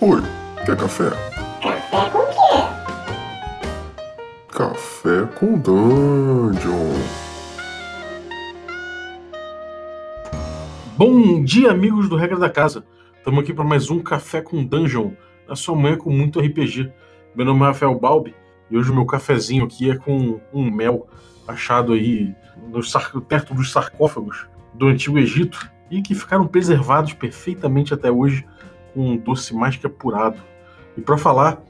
[0.00, 0.20] Oi,
[0.64, 1.10] quer café?
[1.62, 2.64] Café com quê?
[4.52, 6.94] Café com Dungeon.
[10.96, 12.84] Bom dia, amigos do Regra da Casa.
[13.18, 15.10] Estamos aqui para mais um Café com Dungeon,
[15.48, 16.92] na sua manhã com muito RPG.
[17.34, 18.34] Meu nome é Rafael Balbi
[18.70, 21.06] e hoje o meu cafezinho aqui é com um mel
[21.46, 22.34] achado aí
[22.68, 28.44] no sar- perto dos sarcófagos do Antigo Egito e que ficaram preservados perfeitamente até hoje
[28.96, 30.38] com um doce mais que apurado.
[30.96, 31.62] E para falar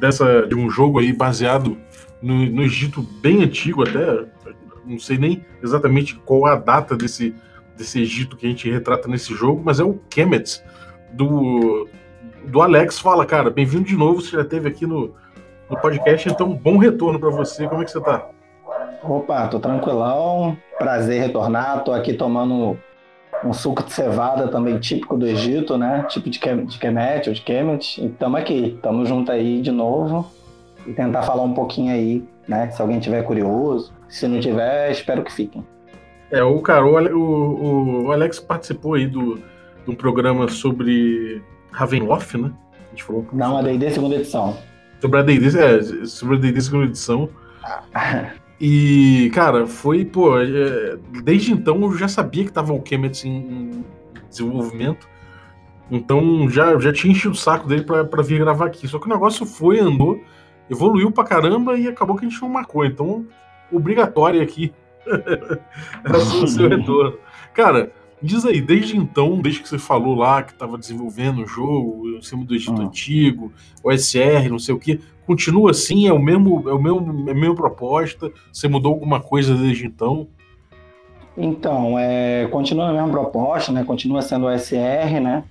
[0.00, 1.78] dessa de um jogo aí baseado
[2.20, 4.26] no, no Egito bem antigo até,
[4.84, 7.32] não sei nem exatamente qual a data desse
[7.76, 10.62] desse Egito que a gente retrata nesse jogo, mas é o Kemet
[11.12, 11.88] do,
[12.44, 12.98] do Alex.
[12.98, 14.20] Fala, cara, bem-vindo de novo.
[14.20, 15.14] Você já esteve aqui no,
[15.70, 17.66] no podcast, então bom retorno para você.
[17.66, 18.28] Como é que você tá?
[19.02, 20.56] Opa, tô tranquilão.
[20.78, 21.82] Prazer retornar.
[21.82, 22.76] Tô aqui tomando
[23.44, 26.04] um suco de cevada também típico do Egito, né?
[26.08, 28.04] Tipo de, Kem- de Kemet ou de Kemet.
[28.04, 30.30] E tamo aqui, tamo junto aí de novo
[30.86, 32.70] e tentar falar um pouquinho aí, né?
[32.70, 33.92] Se alguém tiver curioso.
[34.08, 35.64] Se não tiver, espero que fiquem.
[36.30, 42.50] É, o cara, o, o- Alex participou aí do, de um programa sobre Ravenloft, né?
[42.86, 44.56] A gente falou Não, a D&D segunda edição.
[45.00, 47.28] sobre a D&D, é, sobre a D&D segunda edição.
[48.64, 53.84] E, cara, foi, pô, é, desde então eu já sabia que tava o Kemet em,
[54.30, 55.08] desenvolvimento.
[55.90, 58.86] Então já, já tinha enchido o saco dele pra, pra vir gravar aqui.
[58.86, 60.22] Só que o negócio foi, andou,
[60.70, 62.84] evoluiu pra caramba e acabou que a gente não marcou.
[62.84, 63.26] Então,
[63.72, 64.72] obrigatório aqui
[66.04, 67.18] era o seu retorno.
[67.52, 67.90] Cara,
[68.22, 72.22] diz aí, desde então, desde que você falou lá que tava desenvolvendo o jogo, em
[72.22, 72.84] cima do Egito Ah.
[72.84, 76.06] Antigo, OSR, não sei o que, continua assim?
[76.06, 78.30] É o mesmo, é o mesmo, é a mesma proposta?
[78.52, 80.28] Você mudou alguma coisa desde então?
[81.36, 83.84] Então, é, continua a mesma proposta, né?
[83.84, 85.44] Continua sendo o SR, né?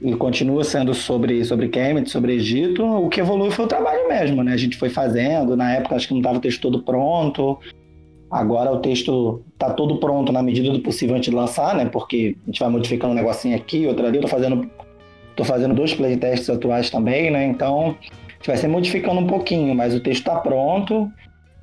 [0.00, 2.84] E continua sendo sobre, sobre Kemet, sobre Egito.
[2.84, 4.52] O que evoluiu foi o trabalho mesmo, né?
[4.52, 5.56] A gente foi fazendo.
[5.56, 7.58] Na época, acho que não estava o texto todo pronto.
[8.30, 11.86] Agora o texto tá todo pronto na medida do possível antes de lançar, né?
[11.86, 14.16] Porque a gente vai modificando um negocinho aqui, outro ali.
[14.18, 14.68] Eu tô fazendo,
[15.36, 17.46] tô fazendo dois playtests atuais também, né?
[17.46, 21.10] Então, a gente vai ser modificando um pouquinho, mas o texto tá pronto.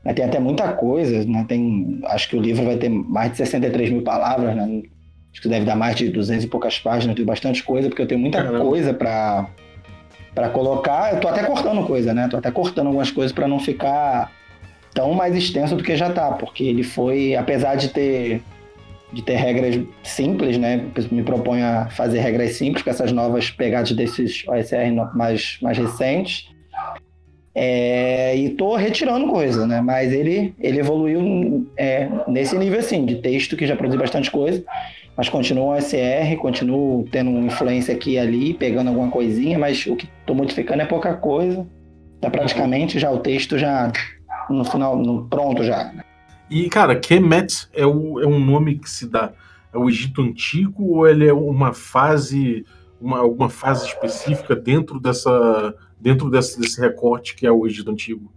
[0.05, 0.13] né?
[0.13, 1.45] Tem até muita coisa, né?
[1.47, 4.83] Tem, acho que o livro vai ter mais de 63 mil palavras, né?
[5.33, 8.07] Acho que deve dar mais de 200 e poucas páginas, tem bastante coisa, porque eu
[8.07, 8.63] tenho muita Caramba.
[8.63, 9.47] coisa para
[10.33, 11.13] para colocar.
[11.13, 12.27] Eu tô até cortando coisa, né?
[12.27, 14.31] Tô até cortando algumas coisas para não ficar
[14.93, 18.41] tão mais extenso do que já tá, porque ele foi, apesar de ter
[19.13, 20.87] de ter regras simples, né?
[21.11, 26.49] Me proponho a fazer regras simples com essas novas pegadas desses OSR mais, mais recentes.
[27.55, 29.79] É, e tô retirando coisa, né?
[29.81, 34.63] Mas ele, ele evoluiu é, nesse nível assim, de texto que já produzi bastante coisa,
[35.15, 39.95] mas continua um SR, continuo tendo influência aqui e ali, pegando alguma coisinha, mas o
[39.95, 41.67] que tô modificando é pouca coisa.
[42.19, 43.91] Tá praticamente já o texto já
[44.49, 45.91] no final, no, pronto já.
[46.49, 49.31] E, cara, Kemet é, o, é um nome que se dá.
[49.73, 52.65] É o Egito Antigo ou ele é uma fase,
[53.01, 58.31] uma, alguma fase específica dentro dessa, dentro desse, desse recorte que é o Egito Antigo?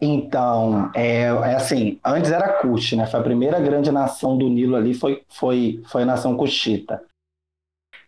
[0.00, 3.06] Então, é, é assim, antes era Kush, né?
[3.06, 7.02] Foi a primeira grande nação do Nilo ali, foi, foi, foi a nação Kushita.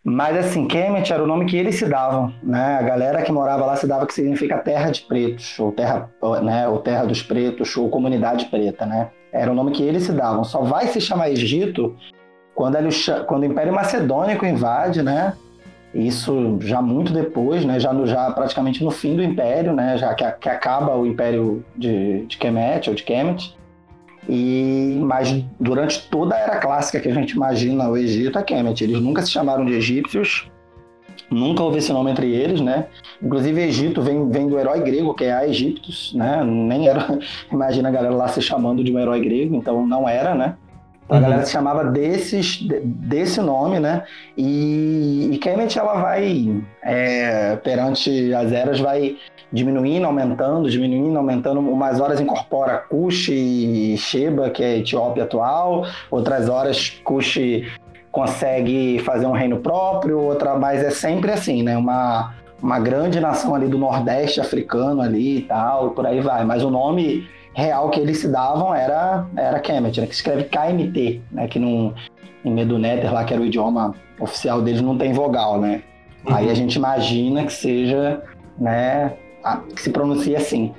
[0.03, 2.77] Mas assim, Kemet era o nome que eles se davam, né?
[2.79, 6.09] A galera que morava lá se dava que significa terra de pretos, ou terra,
[6.41, 6.67] né?
[6.67, 9.11] ou terra dos pretos, ou comunidade preta, né?
[9.31, 10.43] Era o nome que eles se davam.
[10.43, 11.95] Só vai se chamar Egito
[12.55, 12.89] quando, ele,
[13.27, 15.33] quando o Império Macedônico invade, né?
[15.93, 17.79] Isso já muito depois, né?
[17.79, 19.97] Já, no, já praticamente no fim do Império, né?
[19.97, 23.55] Já que, que acaba o Império de, de Kemet ou de Kemet.
[24.29, 28.83] E, mas durante toda a era clássica que a gente imagina o Egito é Kemet.
[28.83, 30.49] Eles nunca se chamaram de egípcios,
[31.29, 32.87] nunca houve esse nome entre eles, né?
[33.21, 36.43] Inclusive Egito vem, vem do herói grego, que é a Egiptus, né?
[36.43, 37.19] Nem era,
[37.51, 40.55] imagina a galera lá se chamando de um herói grego, então não era, né?
[41.11, 41.27] Então a Uhum.
[41.29, 44.03] galera se chamava desses, de- desse nome, né?
[44.37, 46.49] E, e Kemet, ela vai,
[46.81, 49.17] é, perante as eras, vai
[49.51, 51.59] diminuindo, aumentando, diminuindo, aumentando.
[51.59, 55.85] Umas horas incorpora Cush e Sheba, que é a Etiópia atual.
[56.09, 57.37] Outras horas Cush
[58.09, 60.17] consegue fazer um reino próprio.
[60.17, 61.75] Outra, mas é sempre assim, né?
[61.75, 62.33] Uma,
[62.63, 66.45] uma grande nação ali do Nordeste africano ali e tal, e por aí vai.
[66.45, 70.07] Mas o nome real que eles se davam era, era Kemet, né?
[70.07, 71.47] Que escreve KMT, né?
[71.47, 71.93] Que não,
[72.45, 75.83] em Meduneter, lá que era o idioma oficial deles, não tem vogal, né?
[76.25, 78.21] Aí a gente imagina que seja,
[78.59, 79.13] né?
[79.43, 80.71] a- que se pronuncia assim.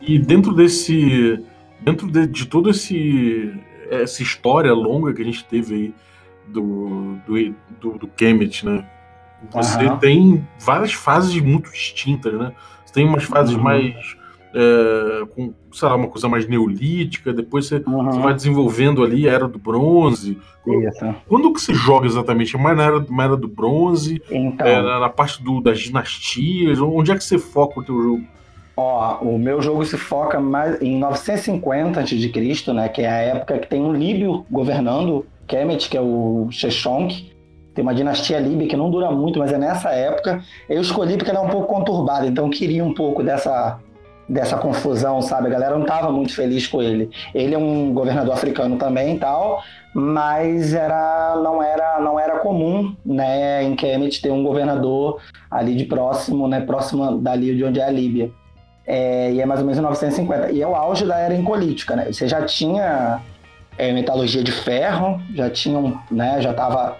[0.00, 1.44] E dentro desse.
[1.80, 3.52] Dentro de, de todo esse.
[3.90, 5.94] Essa história longa que a gente teve aí
[6.48, 8.84] do, do, do, do Kemet, né?
[9.52, 9.98] você Aham.
[9.98, 12.52] tem várias fases muito distintas, né?
[12.84, 13.62] Você tem umas fases Uhum.
[13.62, 14.15] mais.
[14.58, 18.04] É, com, sei lá, uma coisa mais neolítica, depois você, Uhum.
[18.10, 20.38] você vai desenvolvendo ali a Era do Bronze.
[20.66, 21.14] Isso.
[21.28, 22.56] Quando que você joga exatamente?
[22.56, 24.20] É mais na Era, na era do Bronze?
[24.30, 26.80] Então, É, na, na parte do, das dinastias?
[26.80, 28.24] Onde é que você foca o teu jogo?
[28.78, 32.88] ó, o meu jogo se foca mais em 950 a.C., né?
[32.90, 37.32] Que é a época que tem um líbio governando Kemet, que é o Sheshonk.
[37.74, 40.42] Tem uma dinastia líbia que não dura muito, mas é nessa época.
[40.68, 43.78] Eu escolhi porque ela é um pouco conturbada, então eu queria um pouco dessa,
[44.28, 45.46] dessa confusão, sabe?
[45.46, 47.10] A galera não estava muito feliz com ele.
[47.34, 49.62] Ele é um governador africano também tal,
[49.94, 55.20] mas era, não, era, não era comum né, em Kemet ter um governador
[55.50, 58.30] ali de próximo, né, próximo dali de onde é a Líbia.
[58.86, 60.52] É, e é mais ou menos em 950.
[60.52, 62.12] E é o auge da era incolítica, né?
[62.12, 63.20] Você já tinha
[63.76, 66.96] é, metalurgia de ferro, já tinham, né, já estava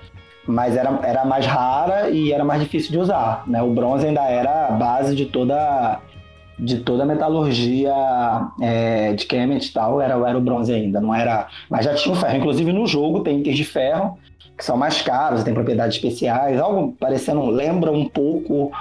[0.49, 3.61] mas era, era mais rara e era mais difícil de usar, né?
[3.63, 5.99] O bronze ainda era a base de toda
[6.59, 7.93] de toda a metalurgia
[8.61, 12.15] é, de Kemet e tal, era, era o bronze ainda, não era, mas já tinha
[12.15, 12.37] o ferro.
[12.37, 14.19] Inclusive no jogo tem itens de ferro
[14.57, 18.73] que são mais caros, tem propriedades especiais, algo parecendo, lembra um pouco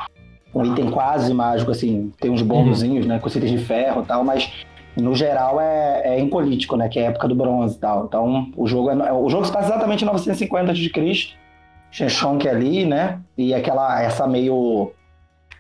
[0.54, 4.24] um item quase mágico, assim, tem uns bônusinhos, né, com itens de ferro e tal,
[4.24, 4.50] mas
[4.96, 8.06] no geral é, é impolítico, né, que é a época do bronze e tal.
[8.06, 11.36] Então o jogo, é, o jogo se passa exatamente em 950 a.C.,
[11.92, 14.94] Sheshonk ali, né, e aquela, essa meio,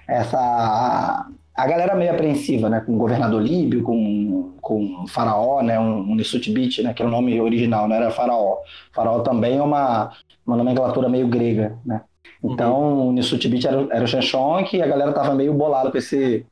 [0.07, 5.79] essa, a galera meio apreensiva, né, com o governador líbio, com, com o faraó, né,
[5.79, 8.57] um, um né, que é o nome original, não era faraó.
[8.93, 10.11] Faraó também é uma,
[10.45, 12.01] uma nomenclatura meio grega, né.
[12.43, 16.45] Então, o Nissutbit era, era o Sheshonk e a galera tava meio bolada com esse,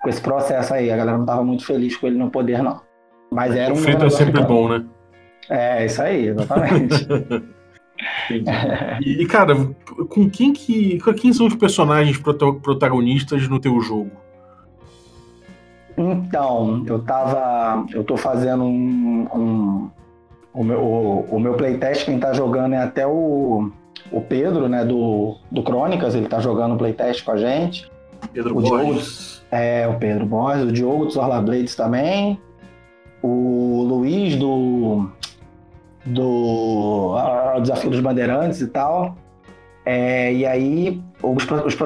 [0.00, 0.90] com esse processo aí.
[0.90, 2.80] A galera não tava muito feliz com ele no poder, não.
[3.30, 4.46] Mas era um o feito é sempre africano.
[4.48, 4.84] bom, né?
[5.48, 7.06] É, isso aí, exatamente.
[9.00, 9.54] E, cara,
[10.08, 10.98] com quem que.
[11.00, 14.10] com Quem são os personagens prota- protagonistas no teu jogo?
[15.96, 17.84] Então, eu tava.
[17.92, 19.26] Eu tô fazendo um.
[19.34, 19.90] um-
[20.54, 23.70] o, meu, o, o meu playtest, quem tá jogando é até o,
[24.10, 27.90] o Pedro, né, do, do Crônicas, ele tá jogando playtest com a gente.
[28.32, 29.42] Pedro O Borges.
[29.50, 32.38] É, o Pedro Borges, o Diogo dos Orla Blades também.
[33.22, 35.08] O Luiz do.
[36.04, 39.16] do ah, Desafio dos Bandeirantes e tal.
[39.84, 41.76] É, e aí, os, os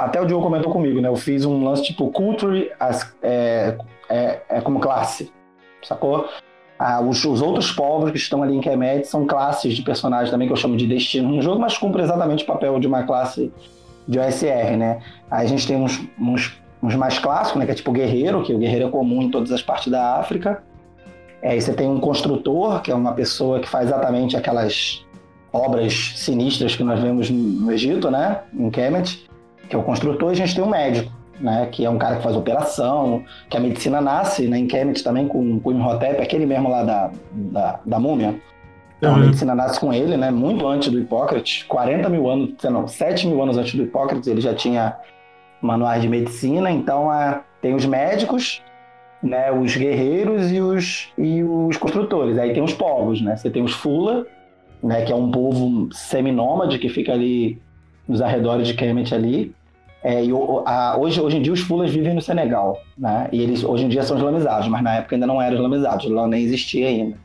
[0.00, 1.08] até o Diogo comentou comigo, né?
[1.08, 3.76] Eu fiz um lance tipo Culture as, é,
[4.08, 5.30] é, é como classe,
[5.82, 6.28] sacou?
[6.78, 10.48] Ah, os, os outros povos que estão ali em Kemet são classes de personagens também,
[10.48, 13.52] que eu chamo de destino no jogo, mas cumprem exatamente o papel de uma classe
[14.08, 15.00] de OSR, né?
[15.30, 17.66] Aí a gente tem uns, uns, uns mais clássicos, né?
[17.66, 20.62] Que é tipo guerreiro, que o guerreiro é comum em todas as partes da África.
[21.42, 25.04] É, Aí você tem um construtor, que é uma pessoa que faz exatamente aquelas
[25.52, 28.40] obras sinistras que nós vemos no Egito, né?
[28.54, 29.28] Em Kemet,
[29.68, 31.10] que é o construtor, e a gente tem um médico,
[31.40, 31.68] né?
[31.70, 35.26] Que é um cara que faz operação, que a medicina nasce né, em Kemet também
[35.28, 38.34] com, com o Imhotep, aquele mesmo lá da, da, da múmia.
[38.98, 39.24] Então, a Uhum.
[39.24, 40.30] medicina nasce com ele, né?
[40.30, 44.40] Muito antes do Hipócrates, 40 mil anos, não, 7 mil anos antes do Hipócrates, ele
[44.42, 44.94] já tinha
[45.62, 46.70] manuais de medicina.
[46.70, 48.62] Então, a- tem os médicos,
[49.22, 49.50] né?
[49.52, 52.38] Os guerreiros e os, e os construtores.
[52.38, 53.36] Aí tem os povos, né?
[53.36, 54.26] Você tem os Fula,
[54.82, 55.02] né?
[55.04, 57.60] Que é um povo seminômade que fica ali
[58.08, 59.54] nos arredores de Kemet ali.
[60.02, 60.30] É, e
[60.64, 63.28] a- hoje, hoje em dia os Fulas vivem no Senegal, né?
[63.30, 66.26] E eles hoje em dia são islamizados, mas na época ainda não eram islamizados, lá
[66.26, 67.16] nem existia ainda.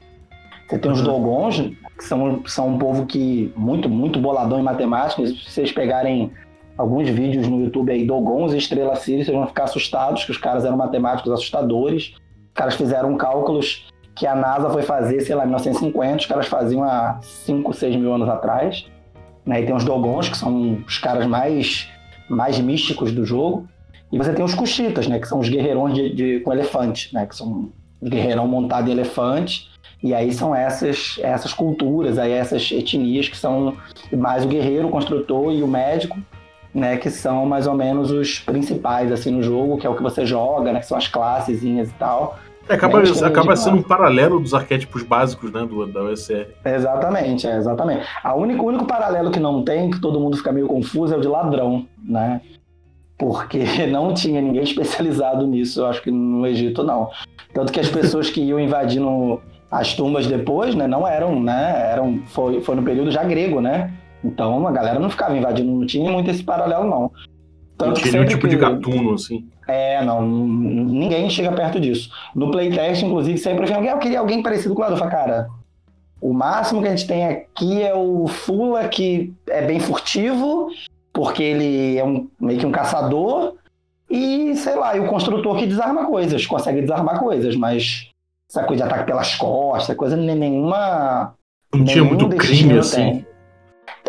[0.68, 1.06] Você tem os Uhum.
[1.06, 1.60] Dogons,
[1.98, 5.26] que são, são um povo que muito, muito boladão em matemática.
[5.26, 6.32] Se vocês pegarem
[6.78, 10.38] alguns vídeos no YouTube aí, Dogons e Estrela Sirius, vocês vão ficar assustados, que os
[10.38, 12.14] caras eram matemáticos assustadores.
[12.48, 13.86] Os caras fizeram cálculos
[14.16, 17.96] que a NASA foi fazer, sei lá, em 1950, os caras faziam há 5, 6
[17.98, 18.86] mil anos atrás.
[19.46, 19.62] Né?
[19.62, 21.88] E tem os Dogons, que são os caras mais,
[22.30, 23.68] mais místicos do jogo.
[24.12, 25.20] E você tem os Cuxitas, né?
[25.20, 27.26] Que são os guerreirões de, de- com elefante, né?
[27.26, 27.70] Que são
[28.02, 29.70] os guerreirão montado em elefante.
[30.02, 33.76] E aí são essas, essas culturas, aí essas etnias que são
[34.16, 36.18] mais o guerreiro, o construtor e o médico,
[36.74, 36.98] né?
[36.98, 40.26] Que são mais ou menos os principais, assim, no jogo, que é o que você
[40.26, 40.80] joga, né?
[40.80, 42.38] Que são as classezinhas e tal.
[42.68, 46.48] É, acaba, acaba sendo um paralelo dos arquétipos básicos, né, do, da OSR.
[46.66, 48.06] Exatamente, é, exatamente.
[48.24, 51.18] A único, o único paralelo que não tem, que todo mundo fica meio confuso, é
[51.18, 52.42] o de ladrão, né?
[53.18, 57.10] Porque não tinha ninguém especializado nisso, eu acho que no Egito não.
[57.54, 61.92] Tanto que as pessoas que iam invadindo as tumbas depois, né, não eram, né?
[61.92, 63.94] Eram, foi, foi no período já grego, né?
[64.24, 67.12] Então a galera não ficava invadindo, não tinha muito esse paralelo, não.
[67.78, 69.46] Não Tanto que tinha nenhum tipo de que- gatuno, assim.
[69.68, 72.10] é, não, ninguém chega perto disso.
[72.34, 74.94] No playtest, inclusive, sempre vem alguém, "Ah, eu queria alguém parecido com o Lado.
[74.94, 75.48] Eu falo, cara,
[76.22, 80.70] o máximo que a gente tem aqui é o Fula, que é bem furtivo,
[81.12, 83.56] porque ele é um, meio que um caçador
[84.10, 88.08] e, sei lá, e o construtor que desarma coisas, consegue desarmar coisas, mas
[88.50, 91.34] essa coisa de ataque pelas costas, coisa nenhuma.
[91.74, 92.96] Não tinha muito crime assim.
[92.96, 93.26] Tem.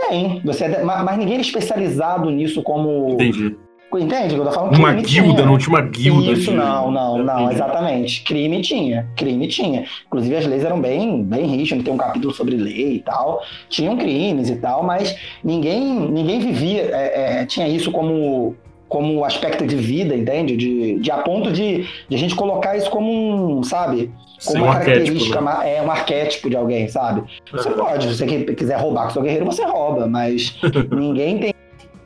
[0.09, 3.13] Tem, você, é mas ninguém é especializado nisso como.
[3.13, 3.57] Entendi.
[3.95, 4.35] Entende?
[4.35, 5.47] Eu tô falando Uma guilda, tinha.
[5.47, 6.57] não tinha uma guilda Isso, de.
[6.57, 8.23] não, não, não, exatamente.
[8.25, 9.85] Crime tinha, crime tinha.
[10.07, 13.43] Inclusive as leis eram bem, bem rígidas, tem um capítulo sobre lei e tal.
[13.71, 18.55] Tinham crimes e tal, mas ninguém, ninguém vivia, é, é, tinha isso como,
[18.89, 20.57] como aspecto de vida, entende?
[20.57, 24.11] De, de a ponto de, de a gente colocar isso como um, sabe?
[24.45, 24.95] Como Sem um uma arquétipo.
[24.97, 25.41] característica, Né?
[25.41, 27.23] ma- é um arquétipo de alguém, sabe?
[27.51, 30.59] Você pode, se você que- quiser roubar com seu guerreiro, você rouba, mas
[30.93, 31.55] ninguém tem.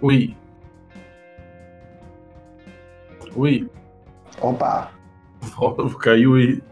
[0.01, 0.35] Oi.
[3.37, 3.69] Oi.
[4.41, 4.91] Opa,
[6.01, 6.63] Caiu e.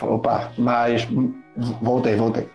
[0.00, 1.06] opa, mas
[1.80, 2.48] voltei, voltei.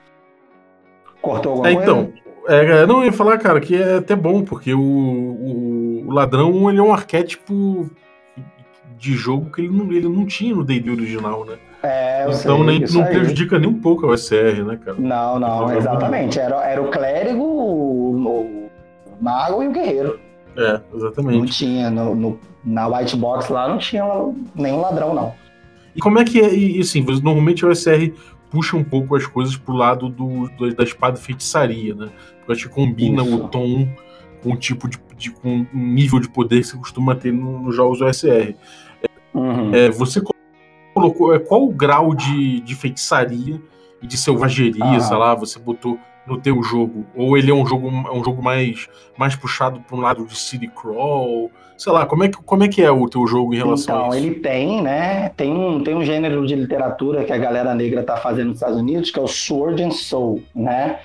[1.22, 1.92] Cortou alguma É, coisa?
[1.92, 2.14] então.
[2.48, 6.70] É, não, eu ia falar, cara, que é até bom, porque o, o, o ladrão
[6.70, 7.90] ele é um arquétipo
[8.98, 11.58] de jogo que ele não, ele não tinha no D&D original, né?
[11.84, 13.10] É, eu então sei, nem, não aí.
[13.14, 14.98] prejudica nem um pouco a OSR, né, cara?
[15.00, 16.40] Não, não, exatamente.
[16.40, 18.70] Era, era o clérigo, o, o
[19.22, 20.20] mago e o guerreiro.
[20.56, 21.52] É, Não exatamente.
[21.54, 24.04] tinha, no, no- na white box lá não tinha
[24.56, 25.34] nenhum ladrão, não.
[25.96, 26.54] E como é que é?
[26.54, 28.12] E assim, você- normalmente a OSR
[28.50, 32.10] puxa um pouco as coisas pro lado do, do- da espada feitiçaria, né?
[32.40, 33.36] Porque acho que combina Isso.
[33.36, 33.88] o tom
[34.42, 37.60] com o tipo de, de- com um nível de poder que você costuma ter no-
[37.62, 38.56] nos jogos OSR.
[39.34, 39.74] Uhum.
[39.76, 40.20] É, você
[41.00, 43.62] colocou é, qual o grau de, de feitiçaria
[44.02, 45.00] e de selvageria, Aham.
[45.00, 47.06] sei lá, você botou no teu jogo?
[47.16, 48.88] Ou ele é um jogo, é um jogo mais,
[49.18, 51.50] mais puxado para um lado de city crawl?
[51.78, 54.12] Sei lá, como é que, como é, que é o teu jogo em relação Então,
[54.12, 54.26] a isso?
[54.28, 55.30] ele tem, né?
[55.38, 58.80] Tem um, tem um gênero de literatura que a galera negra tá fazendo nos Estados
[58.80, 61.00] Unidos, que é o Sword and Soul, né?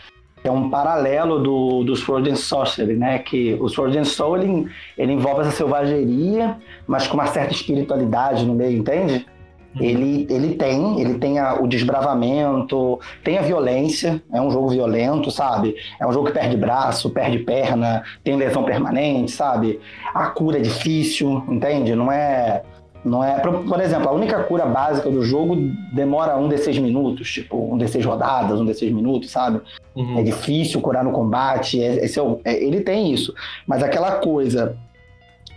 [0.44, 3.20] É um paralelo do, do Sword and Sorcery, né?
[3.20, 4.66] Que o Sword and Soul, ele,
[4.98, 9.24] ele envolve essa selvageria, mas com uma certa espiritualidade no meio, entende?
[9.74, 9.82] Uhum.
[9.82, 15.30] Ele, ele tem, ele tem a- o desbravamento, tem a violência, é um jogo violento,
[15.30, 15.74] sabe?
[16.00, 19.80] É um jogo que perde braço, perde perna, tem lesão permanente, sabe?
[20.14, 21.94] A cura é difícil, entende?
[21.94, 22.62] Não é.
[23.04, 23.40] Não é.
[23.40, 25.56] Por, por exemplo, a única cura básica do jogo
[25.92, 29.60] demora um D6 minutos, tipo, um D6 rodadas, um D6 minutos, sabe?
[29.96, 30.18] Uhum.
[30.20, 32.08] É difícil curar no combate, é- é
[32.44, 33.34] é- ele tem isso.
[33.66, 34.76] Mas aquela coisa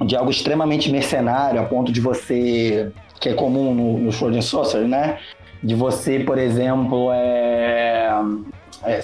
[0.05, 2.91] de algo extremamente mercenário, a ponto de você.
[3.19, 5.17] Que é comum no, no Sword and Sorcery, né?
[5.63, 8.09] De você, por exemplo, é,
[8.83, 9.03] é,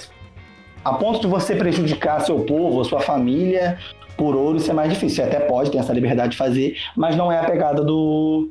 [0.84, 3.78] a ponto de você prejudicar seu povo, sua família,
[4.16, 5.24] por ouro, isso é mais difícil.
[5.24, 8.50] Você até pode ter essa liberdade de fazer, mas não é a pegada do,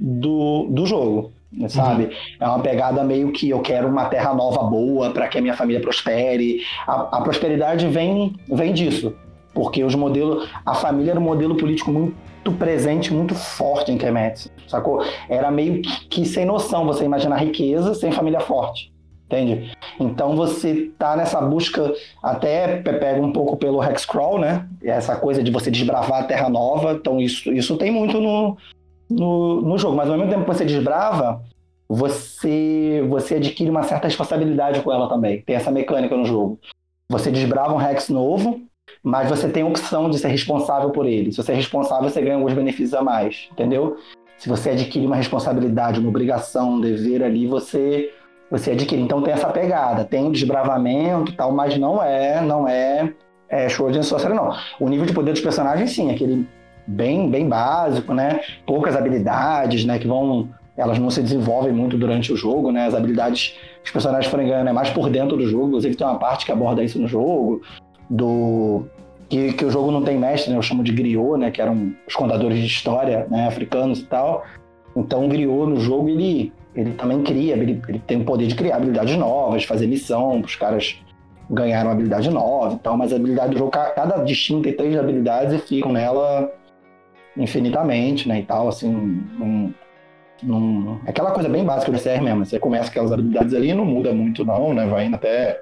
[0.00, 1.32] do, do jogo.
[1.68, 2.10] Sabe?
[2.40, 5.54] É uma pegada meio que eu quero uma terra nova boa para que a minha
[5.54, 6.62] família prospere.
[6.86, 9.14] A, a prosperidade vem, vem disso.
[9.52, 10.48] Porque os modelos.
[10.66, 12.16] A família era um modelo político muito
[12.52, 14.50] presente, muito forte em Kemet.
[14.68, 15.02] Sacou?
[15.28, 18.92] Era meio que, sem noção você imaginar riqueza sem família forte.
[19.26, 19.72] Entende?
[19.98, 24.68] Então você tá nessa busca, até pe- pega um pouco pelo Hexcrawl, né?
[24.82, 26.92] Essa coisa de você desbravar a terra nova.
[26.92, 28.56] Então isso, isso tem muito no,
[29.10, 29.96] no, no jogo.
[29.96, 31.42] Mas ao mesmo tempo que você desbrava,
[31.88, 35.42] você, você adquire uma certa responsabilidade com ela também.
[35.42, 36.58] Tem essa mecânica no jogo.
[37.10, 38.60] Você desbrava um Hex novo,
[39.02, 41.30] mas você tem opção de ser responsável por ele.
[41.30, 43.98] Se você é responsável, você ganha alguns benefícios a mais, entendeu?
[44.38, 48.10] Se você adquire uma responsabilidade, uma obrigação, um dever ali, você
[48.50, 49.00] você adquire.
[49.00, 53.12] Então tem essa pegada, tem desbravamento e tal, mas não é, não é,
[53.48, 54.54] é Sword and Sorcery, não.
[54.80, 56.46] O nível de poder dos personagens, sim, aquele
[56.86, 58.40] bem, bem básico, né?
[58.66, 59.98] Poucas habilidades, né?
[59.98, 62.86] Que vão, elas não se desenvolvem muito durante o jogo, né?
[62.86, 65.68] As habilidades que os personagens forem ganhando é mais por dentro do jogo.
[65.68, 67.62] Inclusive tem uma parte que aborda isso no jogo,
[68.08, 68.84] do
[69.28, 70.56] que, que o jogo não tem mestre, né?
[70.58, 71.50] Eu chamo de griot, né?
[71.50, 73.46] Que eram os contadores de história, né?
[73.46, 74.44] Africanos e tal.
[74.96, 78.54] Então o griot no jogo ele ele também cria, ele, ele tem o poder de
[78.56, 80.98] criar habilidades novas, fazer missão, os caras
[81.48, 84.96] ganharam habilidade nova e tal, mas a habilidade do jogo, ca- cada destino tem três
[84.98, 86.50] habilidades e ficam nela
[87.36, 89.72] infinitamente, né, e tal, assim, num,
[90.42, 93.84] num- é aquela coisa bem básica do CR mesmo, você começa aquelas habilidades ali, não
[93.84, 95.60] muda muito não, né, vai indo até,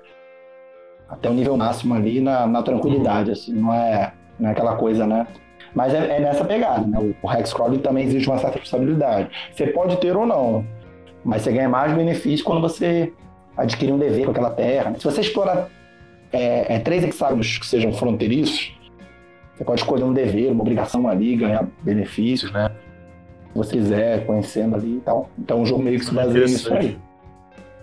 [1.12, 5.06] até o nível máximo ali na, na tranquilidade, assim, não é, não é aquela coisa,
[5.06, 5.26] né,
[5.74, 9.66] mas é, é nessa pegada, né, o, o Hexcrawl também existe uma certa responsabilidade, você
[9.68, 10.66] pode ter ou não,
[11.24, 13.12] mas você ganha mais benefício quando você
[13.56, 14.90] adquire um dever com aquela terra.
[14.90, 14.96] né?
[14.98, 15.68] Se você explorar
[16.32, 18.76] é, é, três hexágonos que sejam fronteiriços,
[19.54, 22.70] você pode escolher um dever, uma obrigação ali, ganhar benefícios, né?
[23.52, 25.28] Se você quiser, conhecendo ali e tal.
[25.38, 26.98] Então o jogo meio que se baseia nisso aí.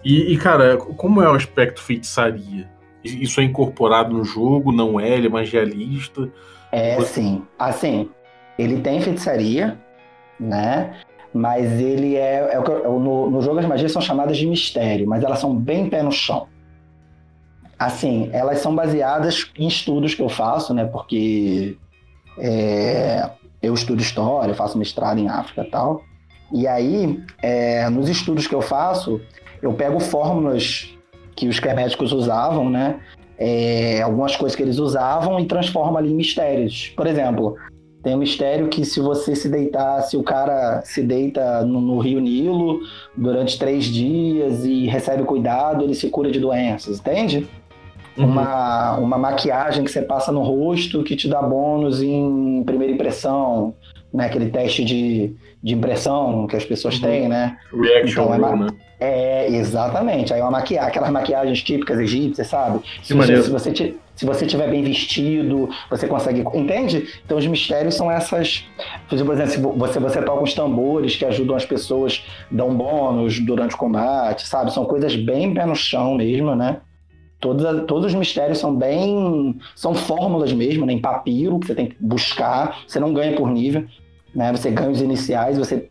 [0.04, 2.68] E, e, cara, como é o aspecto feitiçaria?
[3.04, 4.72] Isso é incorporado no jogo?
[4.72, 5.10] Não é?
[5.10, 6.30] Ele é mais realista?
[6.72, 7.44] É sim.
[7.58, 8.10] Assim,
[8.58, 9.80] ele tem feitiçaria,
[10.40, 10.96] né?
[11.34, 12.50] Mas ele é.
[12.54, 15.40] é o que eu- no, no jogo as magias são chamadas de mistério, mas elas
[15.40, 16.48] são bem pé no chão.
[17.78, 20.84] Assim, elas são baseadas em estudos que eu faço, né?
[20.86, 21.78] Porque
[22.38, 23.30] é,
[23.62, 26.04] eu estudo história, eu faço mestrado em África e tal.
[26.52, 29.22] E aí, é, nos estudos que eu faço,
[29.62, 30.94] eu pego fórmulas
[31.40, 33.00] que os herméticos usavam, né?
[33.38, 36.92] É, algumas coisas que eles usavam e transformo ali em mistérios.
[36.98, 37.56] Por exemplo,
[38.04, 42.00] tem um mistério que se você se deitar, se o cara se deita no, no
[42.00, 42.82] rio Nilo
[43.16, 47.48] durante três dias e recebe cuidado, ele se cura de doenças, entende?
[48.18, 48.26] Uhum.
[48.26, 53.74] Uma, uma maquiagem que você passa no rosto que te dá bônus em primeira impressão,
[54.14, 54.26] né?
[54.26, 57.02] Aquele teste de, de impressão que as pessoas Uhum.
[57.02, 57.58] têm, né?
[57.74, 58.68] Reaction Então, é né?
[59.02, 60.34] É, exatamente.
[60.34, 62.80] Aí uma maquiagem, aquelas maquiagens típicas egípcias, sabe?
[63.02, 63.44] Se você, maneiro.
[63.44, 66.42] se, você se você tiver bem vestido, você consegue.
[66.54, 67.08] Entende?
[67.26, 68.66] Então os mistérios são essas.
[69.08, 73.40] Por exemplo, se vo- você, você toca os tambores que ajudam as pessoas, dão bônus
[73.40, 74.74] durante o combate, sabe?
[74.74, 76.78] São coisas bem pé no chão mesmo, né?
[77.40, 79.58] Todos, todos os mistérios são bem.
[79.76, 80.92] São fórmulas mesmo, né?
[80.92, 82.80] Em papiro, que você tem que buscar.
[82.86, 83.86] Você não ganha por nível,
[84.34, 84.52] né?
[84.52, 85.90] Você ganha os iniciais, você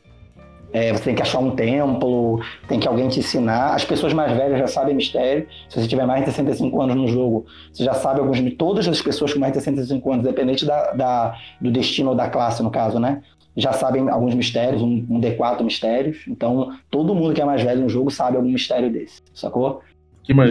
[0.71, 3.75] é, você tem que achar um templo, tem que alguém te ensinar.
[3.75, 5.47] As pessoas mais velhas já sabem mistério.
[5.69, 8.39] Se você tiver mais de 65 anos no jogo, você já sabe alguns.
[8.59, 12.29] Todas as pessoas com mais de 65 anos, independente da, da- do destino ou da
[12.29, 13.23] classe, no caso, né?
[13.57, 16.19] Já sabem alguns mistérios, um, um D4 mistérios.
[16.29, 19.81] Então, todo mundo que é mais velho no jogo sabe algum mistério desse, sacou?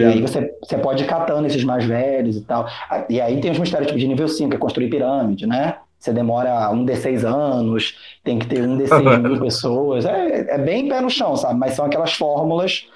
[0.00, 2.66] E aí você, você pode ir catando esses mais velhos e tal.
[2.90, 5.76] Ah, E aí tem os mistérios tipo de nível 5, que é construir pirâmide, né?
[5.98, 10.04] Você demora um D6 anos, tem que ter um D6 mil pessoas.
[10.04, 11.58] É, é bem pé no chão, sabe?
[11.58, 12.86] Mas são aquelas fórmulas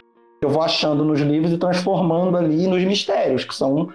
[0.41, 3.89] que eu vou achando nos livros e transformando ali nos mistérios, que são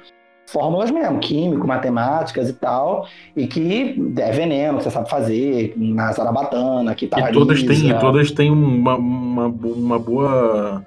[0.47, 6.11] fórmulas mesmo, químico, matemáticas e tal, e que é veneno que você sabe fazer, na
[6.11, 10.85] zarabatana, que E todas têm, e todas têm uma, uma, uma boa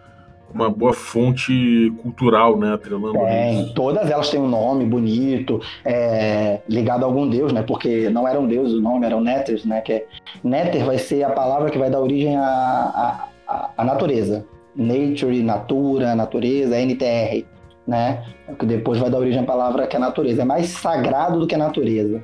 [0.53, 3.75] uma boa fonte cultural, né, atrelando Tem, isso.
[3.75, 7.63] todas elas têm um nome bonito, é, ligado a algum deus, né?
[7.63, 9.81] Porque não era um deus o nome, eram Néters, né?
[9.81, 10.07] Que é,
[10.43, 14.45] Néter vai ser a palavra que vai dar origem à, à, à- natureza.
[14.77, 17.45] Nature, natura, natureza, NTR,
[17.87, 18.23] né?
[18.59, 20.43] Que depois vai dar origem à palavra que é natureza.
[20.43, 22.23] É mais sagrado do que a natureza.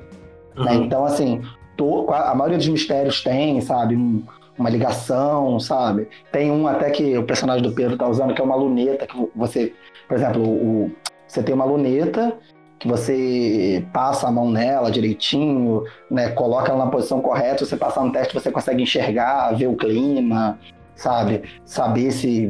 [0.55, 0.71] né?
[0.77, 0.83] Uhum.
[0.85, 1.41] Então, assim,
[1.75, 4.23] to- a maioria dos mistérios tem, sabe, um-
[4.57, 6.07] uma ligação, sabe?
[6.31, 9.29] Tem um até que o personagem do Pedro tá usando, que é uma luneta, que
[9.35, 9.73] você,
[10.07, 10.91] por exemplo, o,
[11.27, 12.37] você tem uma luneta
[12.79, 16.29] que você passa a mão nela direitinho, né?
[16.29, 20.59] Coloca ela na posição correta, você passar no teste, você consegue enxergar, ver o clima,
[20.95, 21.43] sabe?
[21.65, 22.49] Saber se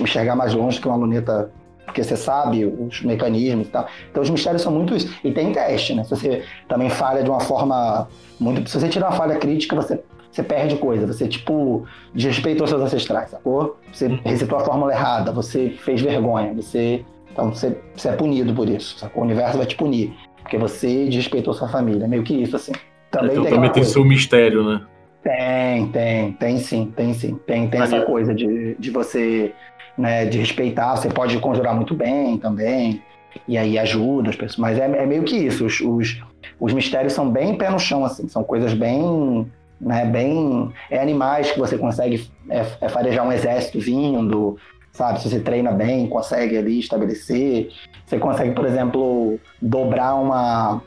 [0.00, 1.50] enxergar mais longe que uma luneta,
[1.84, 3.86] porque você sabe os mecanismos e tal.
[4.10, 5.14] Então os mistérios são muito isso.
[5.22, 6.02] E tem teste, né?
[6.02, 8.08] Se você também falha de uma forma
[8.40, 8.68] muito.
[8.68, 10.00] Se você tirar uma falha crítica, você,
[10.36, 11.06] você perde coisa.
[11.06, 13.78] Você, tipo, desrespeitou seus ancestrais, sacou?
[13.92, 14.20] Você Uhum.
[14.24, 17.04] recitou a fórmula errada, você fez vergonha, você.
[17.32, 19.22] Então você, você é punido por isso, sacou?
[19.22, 20.12] O universo vai te punir.
[20.42, 22.06] Porque você desrespeitou sua família.
[22.06, 22.72] Meio que isso, assim.
[23.10, 23.90] Também então tem também tem coisa.
[23.92, 24.80] seu mistério, né?
[25.22, 27.34] Tem, tem, tem sim, tem sim.
[27.46, 29.52] Tem, tem essa coisa de, de você,
[29.98, 33.02] né, de respeitar, você pode conjurar muito bem também,
[33.48, 36.22] e aí ajuda as pessoas, mas é, é meio que isso, os, os,
[36.60, 41.50] os mistérios são bem pé no chão, assim, são coisas bem, né, bem, é animais
[41.50, 44.56] que você consegue é, é farejar um exército vindo,
[44.92, 47.70] sabe, se você treina bem, consegue ali estabelecer,
[48.04, 50.82] você consegue, por exemplo, dobrar uma,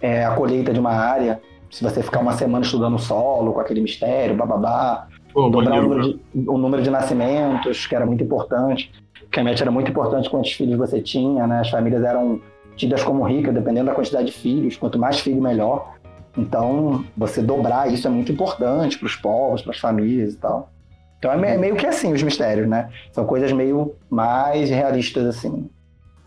[0.00, 3.60] é, a colheita de uma área, se você ficar uma semana estudando o solo com
[3.60, 8.06] aquele mistério, bababá, Pô, dobrar o maneiro, número, de, o número de nascimentos, que era
[8.06, 8.90] muito importante.
[9.36, 11.60] Meta era muito importante quantos filhos você tinha, né?
[11.60, 12.40] As famílias eram
[12.76, 14.76] tidas como ricas, dependendo da quantidade de filhos.
[14.76, 15.94] Quanto mais filho, melhor.
[16.38, 20.70] Então, você dobrar isso é muito importante para os povos, para as famílias e tal.
[21.18, 22.90] Então, é é meio que assim os mistérios, né?
[23.12, 25.68] São coisas meio mais realistas, assim.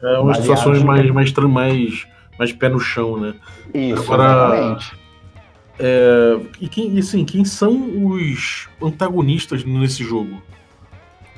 [0.03, 3.33] É umas situações mais, mais, mais, mais pé no chão, né?
[3.73, 5.01] Isso, Agora- exatamente.
[5.79, 10.41] É, e quem, e, assim, quem são os antagonistas nesse jogo?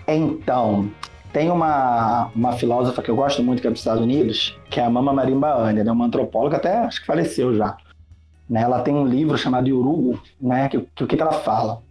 [0.07, 0.89] Então,
[1.31, 4.86] tem uma, uma filósofa que eu gosto muito, que é dos Estados Unidos, que é
[4.86, 5.91] a Mama Marimba Anya, né?
[5.91, 7.77] uma antropóloga, até acho que faleceu já.
[8.49, 8.62] Né?
[8.62, 10.69] Ela tem um livro chamado Urugu, né?
[10.69, 11.82] que, que o que, que ela fala?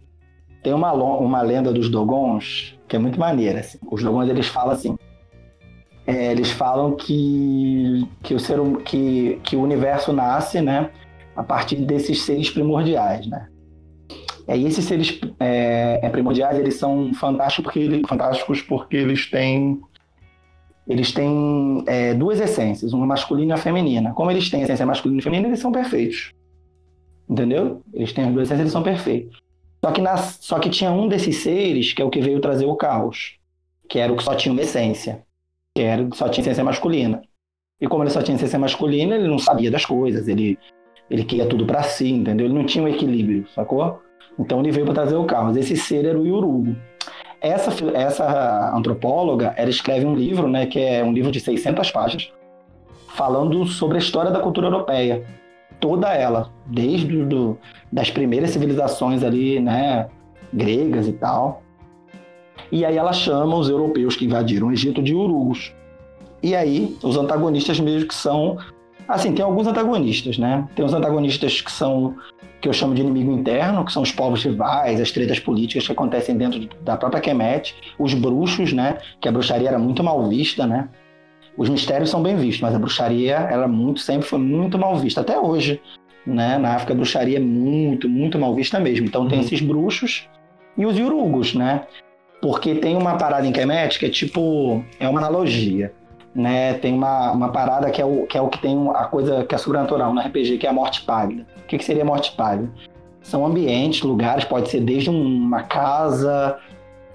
[0.61, 3.59] Tem uma, uma lenda dos Dogons que é muito maneira.
[3.59, 3.77] assim.
[3.91, 4.95] Os Dogons, eles falam assim,
[6.05, 10.89] é, eles falam que, que, o ser, hum- que, que o universo nasce né?
[11.35, 13.47] a partir desses seres primordiais, né?
[14.47, 19.29] É, e esses seres é, é, primordiais, eles são fantásticos porque, ele- fantásticos porque eles
[19.29, 19.81] têm
[20.85, 24.11] eles têm é, duas essências, uma masculina e uma feminina.
[24.13, 26.33] Como eles têm essência masculina e feminina, eles são perfeitos.
[27.29, 27.81] Entendeu?
[27.93, 29.41] Eles têm as duas essências, eles são perfeitos.
[29.83, 32.65] Só que, na, só que tinha um desses seres que é o que veio trazer
[32.65, 33.37] o caos,
[33.89, 35.23] que era o que só tinha uma essência,
[35.75, 37.21] que era que só tinha essência masculina.
[37.81, 40.57] E como ele só tinha essência masculina, ele não sabia das coisas, ele,
[41.09, 42.45] ele queria tudo para si, entendeu?
[42.45, 44.01] Ele não tinha um equilíbrio, sacou?
[44.39, 45.57] Então ele veio para trazer o caos.
[45.57, 46.75] Esse ser era o Yurugo.
[47.41, 52.31] Essa, essa antropóloga, ela escreve um livro, né, que é um livro de 600 páginas,
[53.09, 55.25] falando sobre a história da cultura europeia.
[55.79, 57.57] Toda ela, desde do,
[57.91, 60.07] das primeiras civilizações ali, né,
[60.53, 61.61] gregas e tal.
[62.71, 65.73] E aí ela chama os europeus que invadiram o Egito de urugos.
[66.41, 68.57] E aí, os antagonistas mesmo que são.
[69.07, 70.67] Assim, tem alguns antagonistas, né?
[70.75, 72.15] Tem os antagonistas que são.
[72.59, 75.91] que eu chamo de inimigo interno, que são os povos rivais, as tretas políticas que
[75.91, 77.75] acontecem dentro da própria Kemet.
[77.99, 78.97] Os bruxos, né?
[79.21, 80.89] Que a bruxaria era muito mal vista, né?
[81.57, 85.21] Os mistérios são bem vistos, mas a bruxaria, ela muito, sempre foi muito mal vista.
[85.21, 85.81] Até hoje,
[86.25, 86.57] né?
[86.57, 89.05] Na África, a bruxaria é muito, muito mal vista mesmo.
[89.05, 89.45] Então, tem uhum.
[89.45, 90.27] esses bruxos
[90.77, 91.83] e os urugos, né?
[92.41, 94.83] Porque tem uma parada em Kemet que é tipo.
[94.99, 95.93] é uma analogia
[96.35, 96.73] né?
[96.75, 99.53] Tem uma, uma parada que é, o, que é o que tem a coisa que
[99.53, 101.45] é sobrenatural no RPG, que é a morte pálida.
[101.57, 102.69] O que, que seria morte pálida?
[103.21, 106.57] São ambientes, lugares, pode ser desde uma casa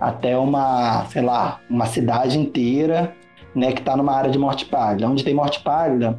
[0.01, 3.14] até uma, sei lá, uma cidade inteira,
[3.59, 5.09] né, que está numa área de morte pálida.
[5.09, 6.18] Onde tem morte pálida,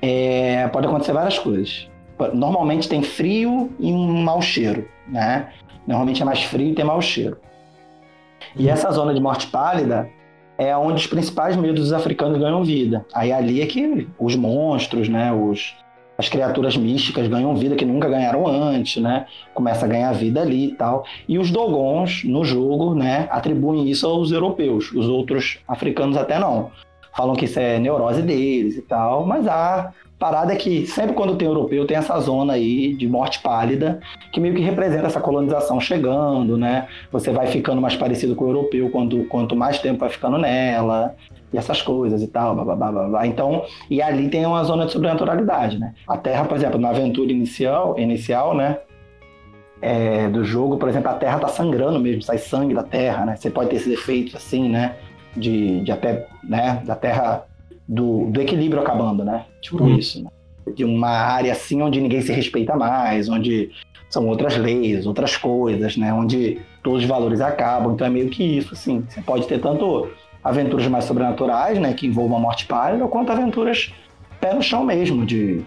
[0.00, 1.88] é, pode acontecer várias coisas.
[2.34, 5.48] Normalmente tem frio e um mau cheiro, né?
[5.86, 7.38] Normalmente é mais frio e tem mau cheiro.
[8.56, 8.72] E uhum.
[8.72, 10.08] essa zona de morte pálida,
[10.58, 13.06] é onde os principais medos dos africanos ganham vida.
[13.14, 15.76] Aí ali é que os monstros, né, os,
[16.18, 19.26] as criaturas místicas ganham vida que nunca ganharam antes, né?
[19.54, 21.04] Começa a ganhar vida ali e tal.
[21.28, 24.90] E os dogons no jogo, né, atribuem isso aos europeus.
[24.90, 26.72] Os outros africanos até não.
[27.16, 31.36] Falam que isso é neurose deles e tal, mas há parada é que sempre quando
[31.36, 34.00] tem europeu tem essa zona aí de morte pálida
[34.32, 36.88] que meio que representa essa colonização chegando, né?
[37.12, 41.14] Você vai ficando mais parecido com o europeu quando, quanto mais tempo vai ficando nela
[41.52, 43.26] e essas coisas e tal, blá, blá, blá, blá.
[43.26, 45.94] Então, e ali tem uma zona de sobrenaturalidade, né?
[46.06, 48.78] A Terra, por exemplo, na aventura inicial, inicial, né?
[49.80, 53.36] É, do jogo, por exemplo, a Terra tá sangrando mesmo, sai sangue da Terra, né?
[53.36, 54.96] Você pode ter esses efeitos assim, né?
[55.36, 56.82] De, de até, né?
[56.84, 57.44] Da Terra
[57.86, 59.46] do, do equilíbrio acabando, né?
[59.62, 59.96] Tipo uhum.
[59.96, 60.22] isso.
[60.22, 60.30] Né?
[60.74, 63.70] De uma área assim onde ninguém se respeita mais, onde
[64.10, 66.12] são outras leis, outras coisas, né?
[66.12, 67.94] Onde todos os valores acabam.
[67.94, 69.04] Então é meio que isso, assim.
[69.08, 70.08] Você pode ter tanto
[70.48, 71.92] aventuras mais sobrenaturais, né?
[71.92, 73.92] Que envolvam a morte pálida, quanto aventuras
[74.40, 75.62] pé no chão mesmo, de,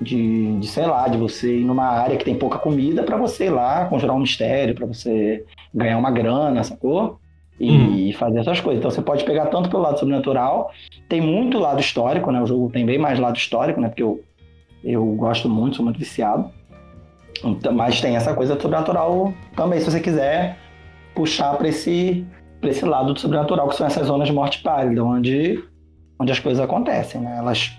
[0.00, 3.46] de, de sei lá, de você ir numa área que tem pouca comida para você
[3.46, 7.18] ir lá conjurar um mistério, para você ganhar uma grana, sacou?
[7.60, 8.12] e uhum.
[8.12, 8.78] fazer essas coisas.
[8.78, 10.70] Então você pode pegar tanto pelo lado sobrenatural,
[11.08, 12.40] tem muito lado histórico, né?
[12.40, 13.88] O jogo tem bem mais lado histórico, né?
[13.88, 14.22] Porque eu,
[14.84, 16.50] eu gosto muito, sou muito viciado.
[17.44, 20.56] Então, mas tem essa coisa sobrenatural também, se você quiser
[21.14, 22.24] puxar para esse,
[22.60, 25.62] pra esse lado do sobrenatural, que são essas zonas de morte pálida, onde,
[26.18, 27.36] onde as coisas acontecem, né?
[27.38, 27.72] Elas,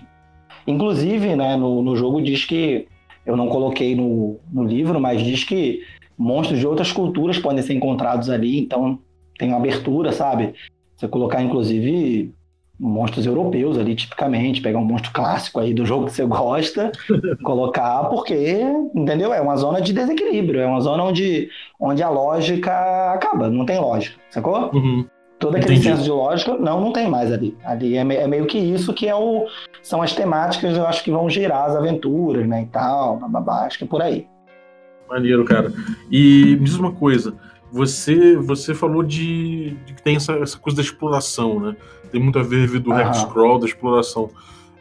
[0.66, 2.86] inclusive, né, no, no jogo diz que,
[3.24, 5.82] eu não coloquei no, no livro, mas diz que
[6.16, 8.98] monstros de outras culturas podem ser encontrados ali, então
[9.38, 10.54] tem uma abertura, sabe?
[10.96, 12.34] Você colocar, inclusive,
[12.80, 16.90] monstros europeus ali, tipicamente, pegar um monstro clássico aí do jogo que você gosta,
[17.44, 18.62] colocar, porque,
[18.94, 19.34] entendeu?
[19.34, 23.78] É uma zona de desequilíbrio, é uma zona onde, onde a lógica acaba, não tem
[23.78, 24.70] lógica, sacou?
[24.72, 25.04] Uhum.
[25.38, 25.88] Todo aquele Entendi.
[25.88, 27.56] senso de lógica, não, não tem mais ali.
[27.64, 29.46] Ali é, é, meio que isso que é o,
[29.82, 33.78] são as temáticas, eu acho que vão girar as aventuras, né, e tal, bababá, acho
[33.78, 34.26] que é por aí.
[35.08, 35.72] Maneiro, cara.
[36.10, 37.34] E me diz uma coisa,
[37.72, 41.76] você, você falou de, de que tem essa, essa, coisa da exploração, né?
[42.10, 44.30] Tem muito a ver do Hex Scroll, da exploração.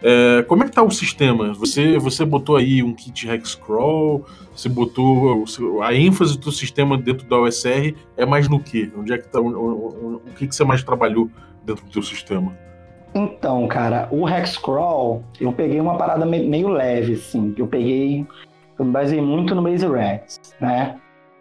[0.01, 1.53] É, como é que tá o sistema?
[1.53, 5.45] Você, você botou aí um kit Hex Scroll, você botou
[5.81, 8.91] a ênfase do sistema dentro da OSR é mais no que?
[8.97, 11.29] Onde é que tá, o, o, o que, que você mais trabalhou
[11.65, 12.55] dentro do seu sistema?
[13.13, 17.53] Então, cara, o Hexcrawl, eu peguei uma parada meio leve, assim.
[17.57, 18.25] Eu peguei,
[18.77, 20.95] eu me baseei muito no Maze Rats, né?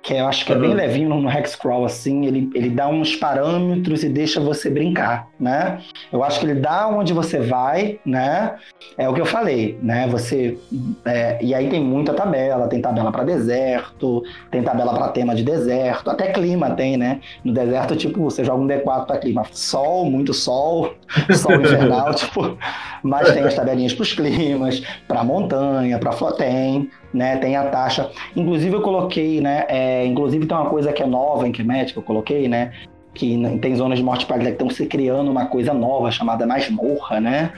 [0.09, 4.03] Que eu acho que é bem levinho no Hexcrawl, assim, ele, ele dá uns parâmetros
[4.03, 5.81] e deixa você brincar, né?
[6.11, 8.55] Eu acho que ele dá onde você vai, né?
[8.97, 10.09] É o que eu falei, né?
[10.09, 10.57] Você...
[11.05, 15.43] É, e aí tem muita tabela, tem tabela para deserto, tem tabela para tema de
[15.43, 17.21] deserto, até clima tem, né?
[17.45, 20.95] No deserto, tipo, você joga um D4 para clima, sol, muito sol,
[21.37, 22.57] sol infernal, tipo...
[23.03, 27.37] Mas tem as tabelinhas para os climas, para montanha, para tem, né?
[27.37, 28.11] Tem a taxa.
[28.37, 29.65] Inclusive eu coloquei, né?
[29.69, 32.73] É, inclusive tem uma coisa que é nova em Kemet que eu coloquei, né?
[33.15, 37.21] que tem zonas de morte paralela que estão se criando uma coisa nova chamada masmorra,
[37.21, 37.53] né?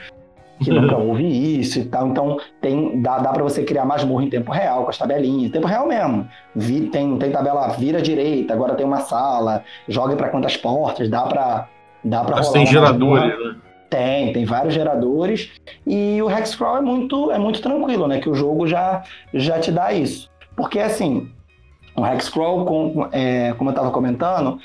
[0.62, 1.24] Que nunca houve
[1.60, 2.08] isso e tal.
[2.08, 5.52] Então tem, dá, dá para você criar masmorra em tempo real, com as tabelinhas.
[5.52, 6.26] Tempo real mesmo.
[6.56, 11.22] Vi- tem, tem tabela vira direita, agora tem uma sala, joga para quantas portas, dá
[11.22, 11.68] para
[12.02, 13.54] dá pra Mas rolar tem geradores, né?
[13.90, 15.50] Tem, tem vários geradores
[15.84, 18.20] e o Hexcrawl é muito, é muito tranquilo, né?
[18.20, 19.02] Que o jogo já,
[19.34, 20.30] já te dá isso.
[20.56, 21.28] Porque assim,
[21.96, 24.60] o Hexcrawl, com, é, como eu estava comentando,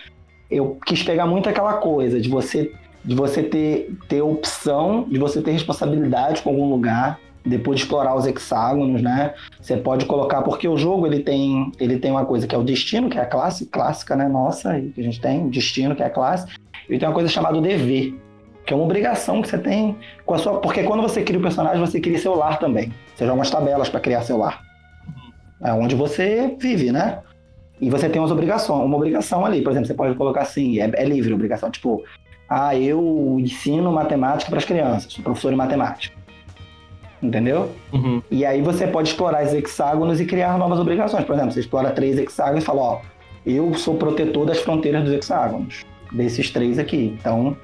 [0.49, 2.71] eu quis pegar muito aquela coisa de você,
[3.03, 8.15] de você ter, ter opção, de você ter responsabilidade com algum lugar, depois de explorar
[8.15, 9.33] os hexágonos, né?
[9.59, 12.63] Você pode colocar, porque o jogo ele tem, ele tem uma coisa que é o
[12.63, 14.27] destino, que é a classe clássica, né?
[14.27, 16.47] Nossa, que a gente tem, destino, que é a classe,
[16.87, 18.15] e tem uma coisa chamada dever
[18.65, 20.59] que é uma obrigação que você tem com a sua.
[20.59, 22.91] Porque quando você cria o personagem, você cria seu lar também.
[23.15, 24.61] Você joga umas tabelas para criar seu lar.
[25.61, 27.19] É onde você vive, né?
[27.79, 29.61] E você tem umas obrigações, uma obrigação ali.
[29.61, 31.69] Por exemplo, você pode colocar assim, é, é livre a obrigação.
[31.69, 32.03] Tipo,
[32.49, 36.15] ah, eu ensino matemática para as crianças, sou professor de matemática.
[37.21, 37.71] Entendeu?
[37.91, 38.21] Uhum.
[38.29, 41.25] E aí você pode explorar esses hexágonos e criar novas obrigações.
[41.25, 43.01] Por exemplo, você explora três hexágonos e fala, ó,
[43.45, 47.15] eu sou protetor das fronteiras dos hexágonos, desses três aqui.
[47.19, 47.57] Então,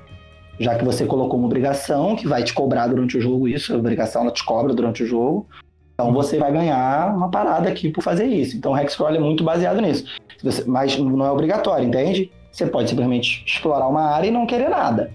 [0.61, 3.77] já que você colocou uma obrigação que vai te cobrar durante o jogo isso, a
[3.77, 5.47] obrigação ela te cobra durante o jogo,
[5.93, 8.57] então você vai ganhar uma parada aqui por fazer isso.
[8.57, 10.05] Então o Hexcrawl é muito baseado nisso.
[10.43, 12.31] Você- mas não é obrigatório, entende?
[12.51, 15.11] Você pode simplesmente explorar uma área e não querer nada.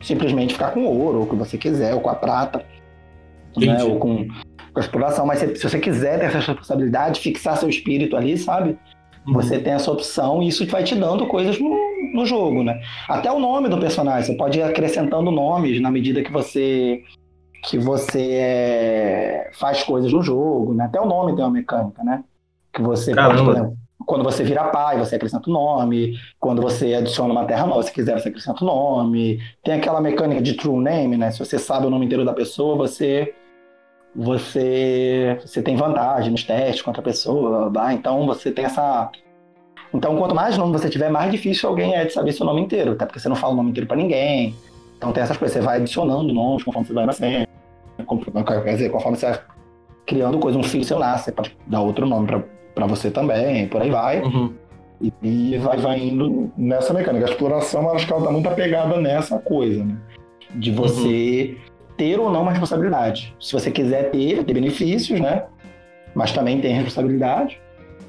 [0.00, 2.64] Simplesmente ficar com ouro, ou o que você quiser, ou com a prata,
[3.56, 3.82] né?
[3.82, 5.26] Ou com, com a exploração.
[5.26, 8.78] Mas se, se você quiser ter essa responsabilidade, fixar seu espírito ali, sabe?
[9.26, 9.34] Uhum.
[9.34, 11.70] Você tem essa opção e isso vai te dando coisas no,
[12.20, 12.80] no jogo, né?
[13.08, 17.02] Até o nome do personagem, você pode ir acrescentando nomes na medida que você
[17.62, 20.84] que você é, faz coisas no jogo, né?
[20.84, 22.24] Até o nome tem uma mecânica, né?
[22.72, 23.44] Que você pode, Caramba.
[23.44, 26.14] por exemplo, quando você vira pai, você acrescenta o nome.
[26.38, 29.38] Quando você adiciona uma terra nova, se quiser, você acrescenta o nome.
[29.62, 31.30] Tem aquela mecânica de true name, né?
[31.30, 33.34] Se você sabe o nome inteiro da pessoa, você
[34.14, 37.92] você você tem vantagem nos testes contra a pessoa, blá, blá.
[37.92, 39.08] então você tem essa
[39.92, 42.92] então quanto mais nome você tiver, mais difícil alguém é de saber seu nome inteiro,
[42.92, 44.54] até porque você não fala o nome inteiro pra ninguém.
[44.96, 47.46] Então tem essas coisas, você vai adicionando nomes conforme você vai nascendo,
[48.64, 49.40] quer dizer, conforme você vai
[50.06, 52.42] criando coisa, um filho seu nasce, você pode dar outro nome pra
[52.74, 54.22] pra você também, por aí vai.
[54.22, 54.52] Uhum.
[55.00, 57.26] E, e vai, vai indo nessa mecânica.
[57.26, 59.96] A exploração, acho que ela tá muito apegada nessa coisa, né?
[60.54, 61.56] De você
[61.96, 63.34] ter ou não uma responsabilidade.
[63.40, 65.44] Se você quiser ter, ter benefícios, né?
[66.14, 67.60] Mas também tem responsabilidade.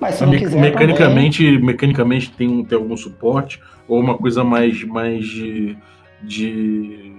[0.02, 4.44] Mas se não Me- quiser mecanicamente, mecanicamente tem, um- tem algum suporte ou uma coisa
[4.44, 5.78] mais, mais de,
[6.24, 7.14] de,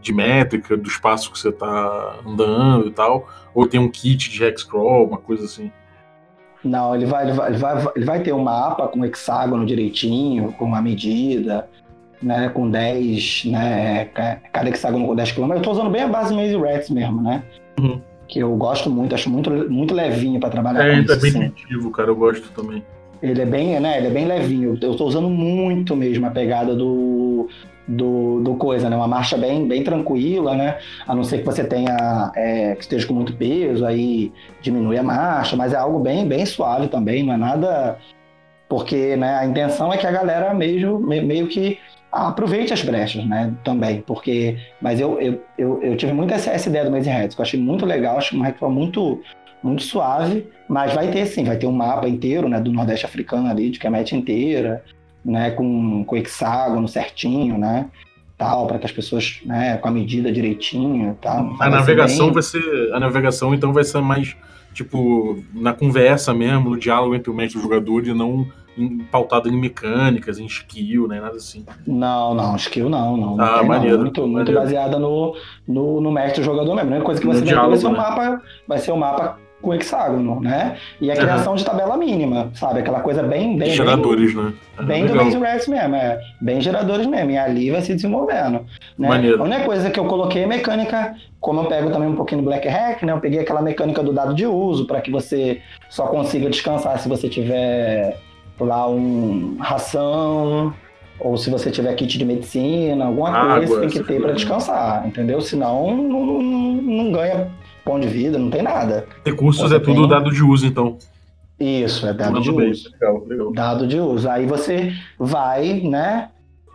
[0.00, 3.28] de métrica do espaço que você tá andando e tal?
[3.52, 5.72] Ou tem um kit de Hexcrawl, uma coisa assim?
[6.62, 9.64] também, não, ele vai, ele vai, ele vai, ele vai ter um mapa com hexágono
[9.66, 11.68] direitinho, com uma medida,
[12.22, 12.48] né?
[12.48, 14.04] Com 10, né?
[14.06, 15.52] ca- Cada hexágono com 10 km.
[15.52, 17.42] Eu tô usando bem a base Maze Rats mesmo, né?
[17.80, 18.00] Uhum.
[18.28, 21.20] Que eu gosto muito, acho muito, muito levinho para trabalhar É, com é isso.
[21.20, 21.44] bem assim.
[21.44, 22.84] intuitivo, cara, eu gosto também.
[23.22, 23.96] Ele é bem, né?
[23.98, 24.78] Ele é bem levinho.
[24.80, 27.48] Eu tô usando muito mesmo a pegada do,
[27.88, 28.94] do, do coisa, né?
[28.96, 30.78] Uma marcha bem, bem tranquila, né?
[31.06, 35.02] A não ser que você tenha é, que esteja com muito peso, aí diminui a
[35.02, 37.98] marcha, mas é algo bem, bem suave também, não é nada.
[38.68, 41.78] Porque né, a intenção é que a galera meio, me- meio que
[42.12, 43.52] aproveite as brechas, né?
[43.64, 44.02] Também.
[44.06, 44.56] Porque.
[44.80, 47.44] Mas eu, eu, eu, eu tive muito essa, essa ideia do Maze Heads, que eu
[47.44, 49.20] achei muito legal, acho uma retro muito,
[49.62, 52.60] muito suave, mas vai ter sim, vai ter um mapa inteiro, né?
[52.60, 54.84] Do Nordeste africano ali, de Kemet inteira,
[55.24, 55.50] né?
[55.50, 57.86] Com, com hexágono certinho, né?
[58.36, 61.56] Tal, para que as pessoas, né, com a medida direitinho e tal.
[61.58, 62.92] A navegação bem- vai ser.
[62.94, 64.36] A navegação então vai ser mais,
[64.72, 68.46] tipo, na conversa mesmo, no diálogo entre o mestre e o jogador, e não
[68.78, 71.20] em, pautado em mecânicas, em skill, né?
[71.20, 71.64] Nada assim.
[71.86, 73.36] Não, não, skill não, não.
[73.36, 73.68] não Ah, tem, não.
[73.68, 74.60] maneiro, Muito, muito maneiro.
[74.60, 75.34] baseada no,
[75.66, 76.90] no, no mestre do jogador mesmo.
[76.90, 77.98] A única coisa que você vai ter vai diálogo, ser o né?
[77.98, 80.76] mapa, vai ser o mapa com hexágono, né?
[81.00, 82.78] E a criação de tabela mínima, sabe?
[82.78, 84.52] Aquela coisa bem, bem, bem, Geradores, né?
[84.78, 85.24] É, bem do legal.
[85.24, 86.20] Maze Rats mesmo, é.
[86.40, 87.32] Bem geradores mesmo.
[87.32, 88.64] E ali vai se desenvolvendo.
[88.96, 89.08] Né?
[89.08, 89.40] Maneiro.
[89.42, 92.44] A única coisa que eu coloquei é mecânica, como eu pego também um pouquinho do
[92.44, 93.12] Black Hack, né?
[93.12, 95.60] Eu peguei aquela mecânica do dado de uso para que você
[95.90, 98.16] só consiga descansar se você tiver
[98.66, 100.72] lá um ração
[101.20, 104.16] ou se você tiver kit de medicina, alguma Água, coisa você tem que ter para
[104.16, 104.36] coisas.
[104.36, 105.40] descansar, entendeu?
[105.40, 106.42] Senão não, não,
[106.82, 107.48] não ganha
[107.84, 109.06] pão de vida, não tem nada.
[109.24, 110.96] Recursos Você é tudo tem- dado de uso, então.
[111.58, 112.70] Isso, é dado de bem.
[112.70, 112.90] uso.
[112.92, 113.52] Legal, legal.
[113.52, 114.28] dado de uso.
[114.30, 116.28] Aí você vai, né,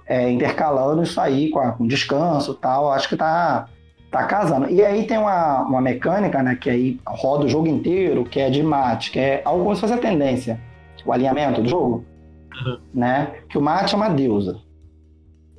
[0.05, 2.91] é, intercalando isso aí com, a- com descanso e tal.
[2.91, 3.67] Acho que tá,
[4.11, 4.69] tá casando.
[4.69, 8.49] E aí tem uma, uma mecânica, né, que aí roda o jogo inteiro, que é
[8.49, 10.59] de mate, que é algo como se fosse a tendência,
[11.05, 12.05] o alinhamento do jogo,
[12.65, 12.77] Uhum.
[12.93, 13.33] né?
[13.49, 14.59] Que o mate é uma deusa.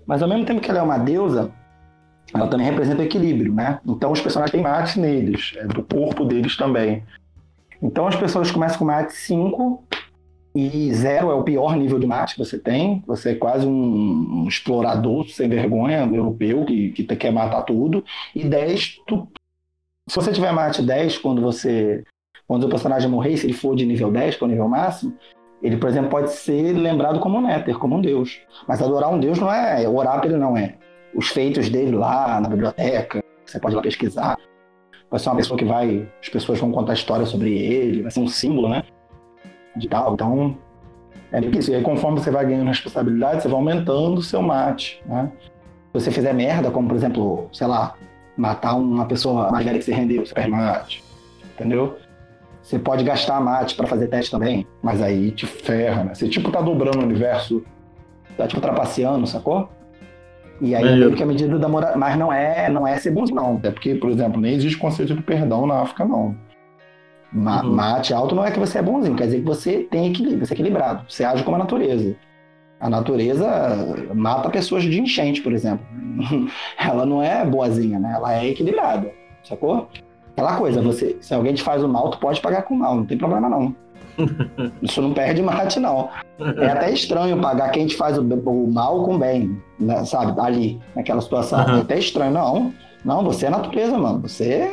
[0.07, 1.51] Mas ao mesmo tempo que ela é uma deusa,
[2.33, 3.81] ela também representa o equilíbrio, né?
[3.87, 7.03] Então os personagens têm mate neles, é do corpo deles também.
[7.83, 9.83] Então as pessoas começam com mate 5
[10.55, 13.03] e 0 é o pior nível de mate que você tem.
[13.07, 18.05] Você é quase um, um explorador sem vergonha europeu que, que quer matar tudo.
[18.35, 19.29] E 10, tu...
[20.09, 22.05] se você tiver mate 10 quando você.
[22.47, 25.17] Quando o personagem morrer, se ele for de nível 10, que é o nível máximo,
[25.63, 28.41] ele, por exemplo, pode ser lembrado como um néter, como um deus.
[28.69, 30.75] Mas adorar um deus não é orar para ele, não é.
[31.15, 34.37] Os feitos dele lá na biblioteca, você pode ir lá pesquisar.
[35.11, 36.07] Vai ser uma pessoa que vai.
[36.21, 38.83] As pessoas vão contar história sobre ele, vai ser um símbolo, né?
[39.75, 40.13] De tal.
[40.13, 40.59] Então,
[41.33, 41.71] é isso.
[41.71, 45.33] E aí, conforme você vai ganhando responsabilidade, você vai aumentando o seu mate, né?
[45.93, 47.95] Se você fizer merda, como por exemplo, sei lá,
[48.37, 51.05] matar uma pessoa mais velha que você rendeu, você perde mate.
[51.55, 51.97] Entendeu?
[52.65, 56.15] Você pode gastar mate para fazer teste também, mas aí te ferra, né?
[56.15, 57.63] Você tipo tá dobrando o universo,
[58.39, 59.69] tá tipo trapaceando, sacou?
[60.63, 61.93] E aí é meio que a medida da moral.
[61.99, 63.61] Mas não é, não é ser bonzinho, não.
[63.63, 66.35] É porque, por exemplo, nem existe conceito de perdão na África, não.
[67.31, 67.71] Ma uhum.
[67.71, 70.55] Mate alto não é que você é bonzinho, quer dizer que você tem equilíbrio, você
[70.55, 71.05] é equilibrado.
[71.07, 72.17] Você age como a natureza.
[72.81, 73.47] A natureza
[74.15, 75.85] mata pessoas de enchente, por exemplo.
[76.79, 78.15] Ela não é boazinha, né?
[78.17, 79.91] Ela é equilibrada, sacou?
[80.35, 83.05] Aquela coisa, você, se alguém te faz o mal, tu pode pagar com mal, não
[83.05, 83.75] tem problema não.
[84.83, 86.09] Isso não perde mate, não.
[86.59, 90.39] É até estranho pagar quem te faz o, o mal com bem, né, sabe?
[90.41, 91.65] Ali, naquela situação.
[91.65, 91.79] Uhum.
[91.79, 92.33] É até estranho.
[92.33, 94.21] Não, não, você é natureza, mano.
[94.21, 94.71] Você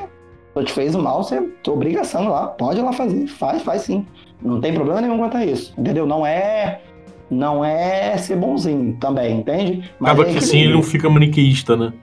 [0.58, 2.48] se te fez o mal, você tua obrigação lá.
[2.48, 3.28] Pode lá fazer.
[3.28, 4.06] Faz, faz sim.
[4.42, 5.74] Não tem problema nenhum quanto a isso.
[5.78, 6.06] Entendeu?
[6.06, 6.82] Não é.
[7.30, 9.90] Não é ser bonzinho também, entende?
[9.98, 11.94] Mas Acaba é que assim ele não fica maniqueísta, né?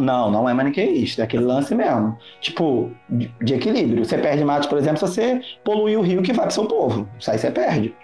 [0.00, 2.16] Não, não é maniqueísta, é aquele lance mesmo.
[2.40, 4.04] Tipo, de, de, equilíbrio.
[4.04, 7.08] Você perde mate, por exemplo, se você poluir o rio que vai pro seu povo.
[7.18, 7.94] Isso aí você perde.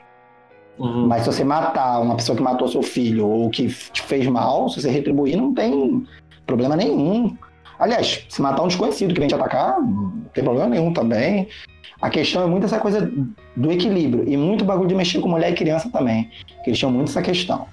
[0.79, 1.07] Uhum.
[1.07, 4.69] Mas se você matar uma pessoa que matou seu filho ou que te fez mal,
[4.69, 6.05] se você retribuir, não tem
[6.47, 7.37] problema nenhum.
[7.79, 11.49] Aliás, se matar um desconhecido que vem te atacar, não tem problema nenhum também.
[12.01, 13.13] A questão é muito essa coisa
[13.57, 16.31] do equilíbrio e muito bagulho de mexer com mulher e criança também.
[16.65, 17.67] Que eles tinham muito essa questão.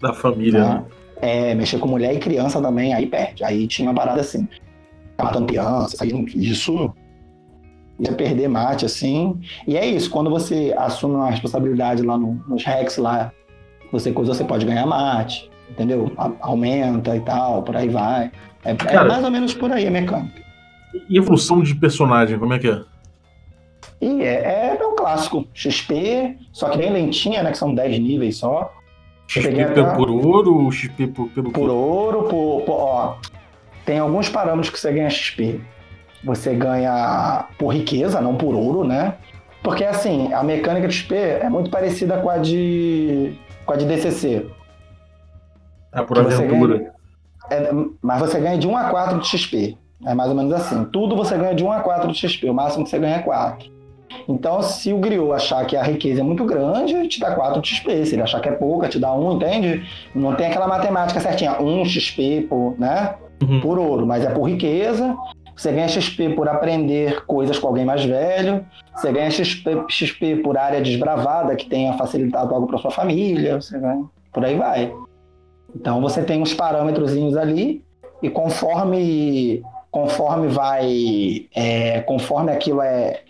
[0.00, 0.74] Da família, né?
[0.74, 0.84] né?
[1.22, 3.44] É, mexer com mulher e criança também, aí perde.
[3.44, 4.46] Aí tinha uma parada assim.
[5.16, 6.92] Matando criança, aí, isso
[8.00, 9.40] ia perder mate, assim.
[9.66, 13.32] E é isso, quando você assume uma responsabilidade lá no, nos Rex lá,
[13.92, 16.10] você coisa, você pode ganhar mate, entendeu?
[16.18, 18.32] A, aumenta e tal, por aí vai.
[18.64, 20.42] É, é Cara, é, mais ou menos por aí a mecânica.
[21.08, 22.82] E evolução de personagem, como é que é?
[24.00, 25.46] E é, é, um clássico.
[25.54, 27.52] XP, só que bem lentinha, né?
[27.52, 28.72] Que são 10 níveis só.
[29.40, 33.16] XP por ouro, XP por, pelo Por ouro, por, por, ó.
[33.84, 35.60] Tem alguns parâmetros que você ganha XP.
[36.24, 39.14] Você ganha por riqueza, não por ouro, né?
[39.62, 43.34] Porque assim, a mecânica de XP é muito parecida com a de.
[43.64, 44.46] com a de DCC.
[45.92, 46.78] É por aventura.
[46.78, 46.92] Ganha,
[47.50, 49.76] é, mas você ganha de 1 a 4 de XP.
[50.04, 50.84] É mais ou menos assim.
[50.86, 52.50] Tudo você ganha de 1 a 4 de XP.
[52.50, 53.71] O máximo que você ganha é 4.
[54.28, 57.68] Então, se o griot achar que a riqueza é muito grande, te dá 4 de
[57.68, 58.06] XP.
[58.06, 59.84] Se ele achar que é pouca, te dá 1, entende?
[60.14, 61.60] Não tem aquela matemática certinha.
[61.60, 63.14] 1 XP por, né?
[63.42, 63.60] Uhum.
[63.60, 65.16] por ouro, mas é por riqueza.
[65.56, 68.64] Você ganha XP por aprender coisas com alguém mais velho.
[68.94, 73.60] Você ganha XP, XP por área desbravada, que tenha facilitado algo para sua família.
[73.60, 74.04] Você ganha.
[74.32, 74.92] Por aí vai.
[75.74, 77.84] Então você tem uns parâmetrozinhos ali
[78.22, 83.21] e conforme conforme vai é, conforme aquilo é,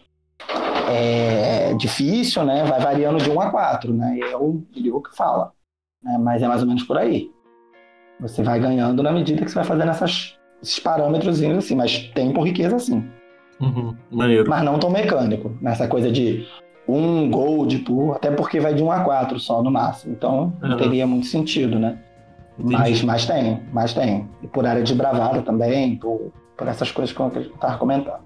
[0.89, 5.53] é difícil, né, vai variando de 1 a 4, né, é o, o que fala,
[6.03, 7.31] né, mas é mais ou menos por aí.
[8.21, 12.33] Você vai ganhando na medida que você vai fazendo essas, esses parâmetros assim, mas tem
[12.33, 13.05] por riqueza sim.
[13.61, 14.49] Uhum, maneiro.
[14.49, 16.47] Mas não tão mecânico, nessa coisa de
[16.87, 20.69] um gold por, até porque vai de 1 a 4 só no máximo, então uhum.
[20.69, 21.99] não teria muito sentido, né?
[22.59, 24.29] Mas, mas tem, mas tem.
[24.43, 28.21] E por área de bravada também, por, por essas coisas que eu estava comentando.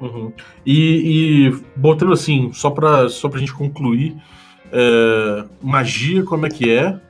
[0.00, 0.32] Uhum.
[0.66, 4.16] E, e, botando assim, só para só a gente concluir,
[4.72, 7.00] é, magia como é que é,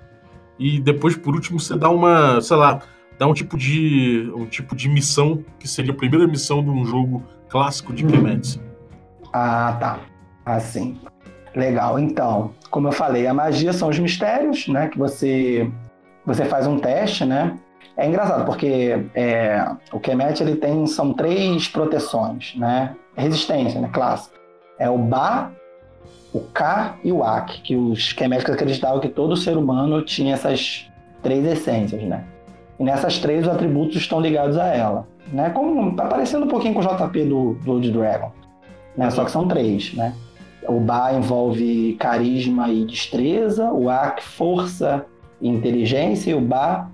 [0.58, 2.80] e depois, por último, você dá uma, sei lá,
[3.18, 6.84] dá um tipo de um tipo de missão, que seria a primeira missão de um
[6.84, 8.60] jogo clássico de Kemet.
[9.32, 9.98] Ah, tá.
[10.44, 11.00] Assim.
[11.54, 11.98] Legal.
[11.98, 14.88] Então, como eu falei, a magia são os mistérios, né?
[14.88, 15.70] Que você
[16.26, 17.56] você faz um teste, né?
[17.96, 22.94] É engraçado porque é, o Kemet ele tem são três proteções, né?
[23.16, 23.88] Resistência, né?
[23.92, 24.36] Clássica.
[24.78, 25.52] É o Ba,
[26.32, 30.90] o K e o Ak, que os Keméticos acreditavam que todo ser humano tinha essas
[31.22, 32.24] três essências, né?
[32.78, 35.50] E nessas três os atributos estão ligados a ela, né?
[35.50, 38.32] Como tá parecendo um pouquinho com o JP do Blood Dragon,
[38.96, 39.08] né?
[39.10, 40.12] Só que são três, né?
[40.66, 45.06] O Ba envolve carisma e destreza, o Ak força
[45.40, 46.90] inteligência e o Ba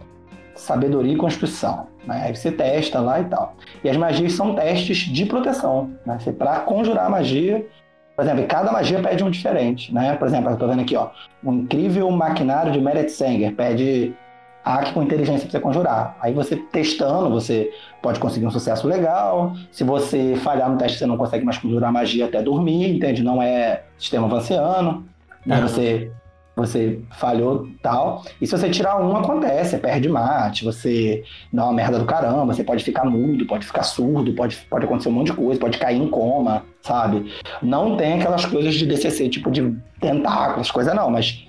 [0.61, 1.87] sabedoria e constituição.
[2.07, 2.23] Né?
[2.27, 3.57] Aí você testa lá e tal.
[3.83, 5.91] E as magias são testes de proteção.
[6.05, 6.19] Né?
[6.39, 7.67] Para conjurar a magia,
[8.15, 9.93] por exemplo, cada magia pede um diferente.
[9.93, 10.15] Né?
[10.17, 11.09] Por exemplo, eu estou vendo aqui, ó,
[11.43, 14.15] um incrível maquinário de Meret Sanger pede
[14.63, 16.17] hack com inteligência para você conjurar.
[16.21, 17.71] Aí você testando, você
[18.03, 19.55] pode conseguir um sucesso legal.
[19.73, 23.23] Se você falhar no teste, você não consegue mais conjurar magia até dormir, entende?
[23.23, 25.07] Não é sistema vanciano.
[25.47, 25.59] Né?
[25.63, 26.13] Você
[26.61, 28.23] você falhou tal.
[28.41, 32.53] E se você tirar um, acontece, você perde mate, você dá uma merda do caramba,
[32.53, 35.79] você pode ficar mudo, pode ficar surdo, pode, pode acontecer um monte de coisa, pode
[35.79, 37.33] cair em coma, sabe?
[37.63, 41.47] Não tem aquelas coisas de DCC, tipo de tentáculos, coisa não, mas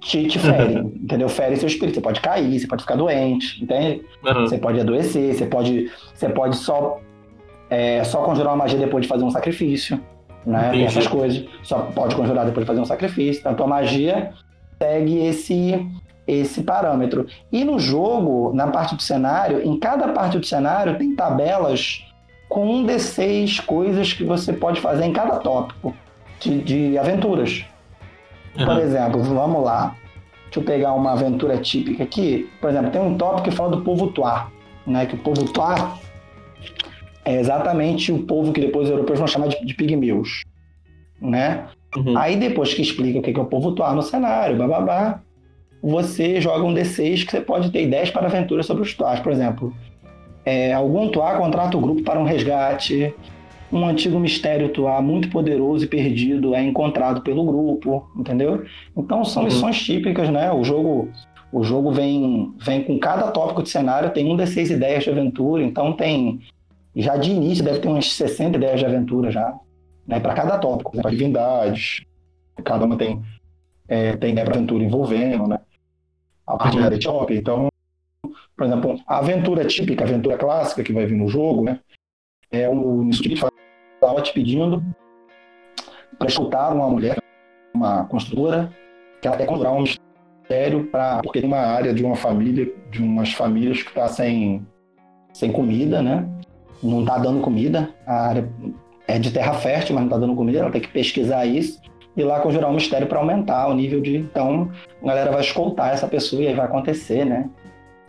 [0.00, 1.28] te, te fere, entendeu?
[1.28, 4.02] Fere seu espírito, você pode cair, você pode ficar doente, entende?
[4.24, 4.46] Uhum.
[4.46, 7.00] Você pode adoecer, você pode, você pode só,
[7.70, 10.00] é, só conjurar uma magia depois de fazer um sacrifício,
[10.46, 10.70] né?
[10.70, 11.44] Tem essas coisas.
[11.62, 13.42] Só pode conjurar depois de fazer um sacrifício.
[13.48, 14.32] Então a magia
[14.84, 15.86] segue esse
[16.26, 17.26] esse parâmetro.
[17.52, 22.02] E no jogo, na parte do cenário, em cada parte do cenário tem tabelas
[22.48, 25.94] com um D6 coisas que você pode fazer em cada tópico
[26.40, 27.66] de, de aventuras.
[28.56, 28.64] Uhum.
[28.64, 29.94] Por exemplo, vamos lá.
[30.44, 32.48] Deixa eu pegar uma aventura típica aqui.
[32.58, 34.50] Por exemplo, tem um tópico que fala do povo Tuá,
[34.86, 35.04] né?
[35.04, 35.98] Que o povo Tuá
[37.24, 40.42] é exatamente o povo que depois os europeus vão chamar de, de pigmeus,
[41.20, 41.66] né?
[41.96, 42.16] Uhum.
[42.18, 45.20] Aí depois que explica o que é o povo Tuá no cenário, bababá,
[45.82, 49.20] você joga um D6 que você pode ter ideias para aventuras sobre os Tuás.
[49.20, 49.72] Por exemplo,
[50.44, 53.14] é, algum Tuá contrata o grupo para um resgate,
[53.72, 58.64] um antigo mistério Tuá muito poderoso e perdido é encontrado pelo grupo, entendeu?
[58.96, 59.48] Então são uhum.
[59.48, 60.50] missões típicas, né?
[60.52, 61.08] O jogo
[61.52, 65.62] o jogo vem, vem com cada tópico de cenário, tem um D6 ideias de aventura,
[65.62, 66.40] então tem
[66.96, 69.54] já de início deve ter umas 60 ideias de aventura já
[70.06, 72.04] né, para cada tópico, para divindades,
[72.62, 73.22] cada uma tem,
[73.88, 75.58] é, tem para aventura envolvendo, né?
[76.46, 77.68] A parte da Etiópia, então,
[78.56, 81.80] por exemplo, a aventura típica, a aventura clássica que vai vir no jogo, né?
[82.52, 83.48] É o Instituto
[83.94, 84.84] estava te pedindo
[86.18, 87.16] para escutar uma mulher,
[87.74, 88.70] uma construtora,
[89.20, 93.02] que ela quer conjurar um mistério para porque tem uma área de uma família, de
[93.02, 94.64] umas famílias que está sem,
[95.32, 96.28] sem comida, né?
[96.82, 98.48] Não está dando comida, a área
[99.06, 101.80] é de terra fértil, mas não está dando comida, ela tem que pesquisar isso
[102.16, 104.16] e lá conjurar um mistério para aumentar o nível de.
[104.16, 104.70] Então,
[105.02, 107.48] a galera vai escoltar essa pessoa e aí vai acontecer, né?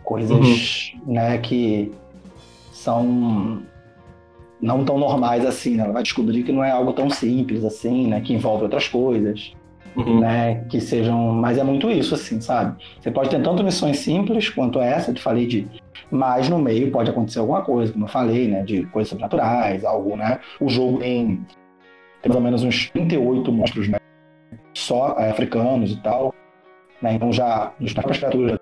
[0.04, 1.12] Coisas uhum.
[1.12, 1.92] né, que
[2.72, 3.62] são
[4.60, 5.84] não tão normais assim, né?
[5.84, 8.20] Ela vai descobrir que não é algo tão simples assim, né?
[8.20, 9.52] Que envolve outras coisas,
[9.96, 10.20] uhum.
[10.20, 10.64] né?
[10.70, 11.32] Que sejam...
[11.32, 12.80] Mas é muito isso, assim, sabe?
[13.00, 15.66] Você pode ter tanto missões simples quanto essa, eu falei de
[16.10, 20.16] mas no meio pode acontecer alguma coisa, como eu falei, né, de coisas sobrenaturais, algo,
[20.16, 20.40] né?
[20.60, 21.44] O jogo tem,
[22.22, 23.98] tem mais ou menos uns 38 monstros, né?
[24.74, 26.34] Só é, africanos e tal,
[27.02, 27.14] né?
[27.14, 28.52] Então já, nos próprias criaturas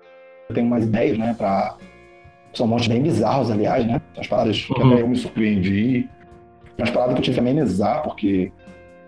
[0.49, 1.77] já tem umas ideias, né, para
[2.53, 4.01] são monstros bem bizarros, aliás, né?
[4.17, 4.93] As paradas que uhum.
[4.93, 6.09] até eu me surpreendi.
[6.77, 8.51] Umas paradas que eu tive que amenizar, porque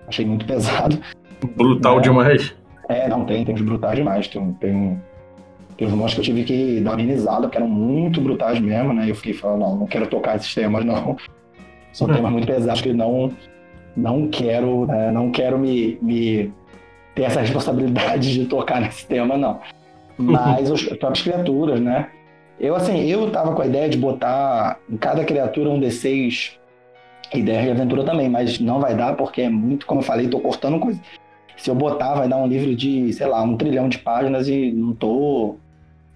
[0.07, 0.99] achei muito pesado.
[1.55, 2.01] Brutal né?
[2.01, 2.55] demais.
[2.89, 4.27] É, não, tem, tem uns brutais demais.
[4.27, 5.01] Tem, tem
[5.77, 9.09] Teve umas que eu tive que dar uma amenizada, porque eram muito brutais mesmo, né?
[9.09, 11.15] Eu fiquei falando, não, não quero tocar esses temas, não.
[11.93, 13.31] São temas muito pesados que não,
[13.95, 15.11] não quero, né?
[15.11, 16.51] não quero me, me
[17.13, 19.59] ter essa responsabilidade de tocar nesse tema, não.
[20.17, 22.07] Mas as próprias criaturas, né?
[22.59, 26.57] Eu, assim, eu tava com a ideia de botar em cada criatura um D6
[27.33, 30.39] ideia de aventura também, mas não vai dar porque é muito, como eu falei, tô
[30.39, 30.99] cortando coisa.
[31.57, 34.71] Se eu botar, vai dar um livro de, sei lá, um trilhão de páginas e
[34.71, 35.55] não tô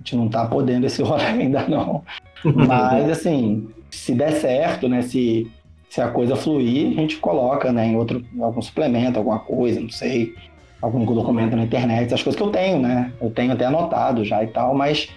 [0.02, 2.04] gente não tá podendo esse rolê ainda não.
[2.44, 5.02] Mas, assim, se der certo, né?
[5.02, 5.50] Se,
[5.90, 7.88] se a coisa fluir, a gente coloca, né?
[7.88, 10.34] Em outro, algum suplemento, alguma coisa, não sei.
[10.82, 13.12] Algum documento na internet, as coisas que eu tenho, né?
[13.22, 15.10] Eu tenho até anotado já e tal, mas,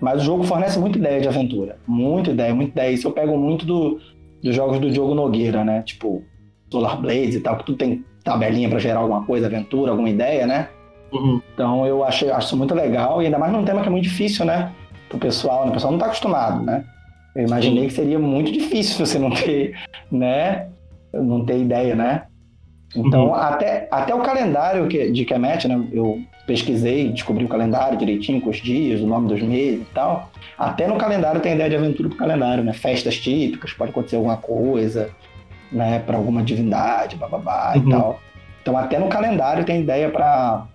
[0.00, 1.78] mas o jogo fornece muita ideia de aventura.
[1.86, 2.92] Muita ideia, muita ideia.
[2.92, 4.00] Isso eu pego muito do,
[4.42, 5.82] dos jogos do Diogo Nogueira, né?
[5.82, 6.24] Tipo,
[6.68, 10.44] Solar Blades e tal, que tu tem tabelinha para gerar alguma coisa, aventura, alguma ideia,
[10.46, 10.68] né?
[11.12, 11.40] Uhum.
[11.54, 14.44] Então eu achei, acho muito legal, e ainda mais num tema que é muito difícil,
[14.44, 14.72] né?
[15.08, 15.70] Pro pessoal, né?
[15.70, 16.84] o pessoal não está acostumado, né?
[17.34, 17.88] Eu imaginei Sim.
[17.88, 19.78] que seria muito difícil você não ter,
[20.10, 20.68] né?
[21.12, 22.22] Não ter ideia, né?
[22.94, 23.34] Então, uhum.
[23.34, 25.82] até, até o calendário que, de Kemet, né?
[25.92, 30.30] Eu pesquisei, descobri o calendário direitinho, com os dias, o nome dos meses e tal.
[30.58, 32.72] Até no calendário tem ideia de aventura pro calendário, né?
[32.72, 35.10] Festas típicas, pode acontecer alguma coisa,
[35.70, 36.00] né?
[36.00, 37.82] Para alguma divindade, bababá uhum.
[37.82, 38.20] e tal.
[38.60, 40.66] Então, até no calendário tem ideia para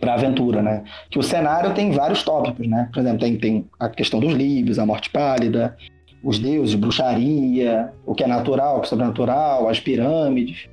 [0.00, 0.84] para aventura, né?
[1.10, 2.88] Que o cenário tem vários tópicos, né?
[2.92, 5.76] Por exemplo, tem, tem a questão dos livros, a morte pálida,
[6.22, 10.68] os deuses, bruxaria, o que é natural, o que é sobrenatural, as pirâmides.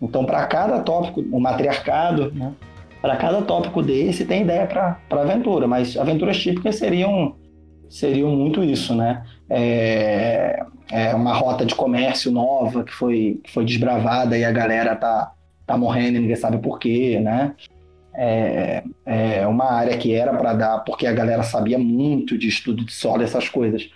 [0.00, 2.52] Então, para cada tópico, o matriarcado, né?
[3.00, 7.36] Para cada tópico desse tem ideia para aventura, mas aventuras típicas seriam
[7.88, 9.22] seriam muito isso, né?
[9.48, 14.96] É, é uma rota de comércio nova que foi, que foi desbravada e a galera
[14.96, 15.32] tá,
[15.66, 17.54] tá morrendo ninguém sabe por quê, né?
[18.16, 22.84] É, é uma área que era para dar, porque a galera sabia muito de estudo
[22.84, 23.90] de solo essas coisas.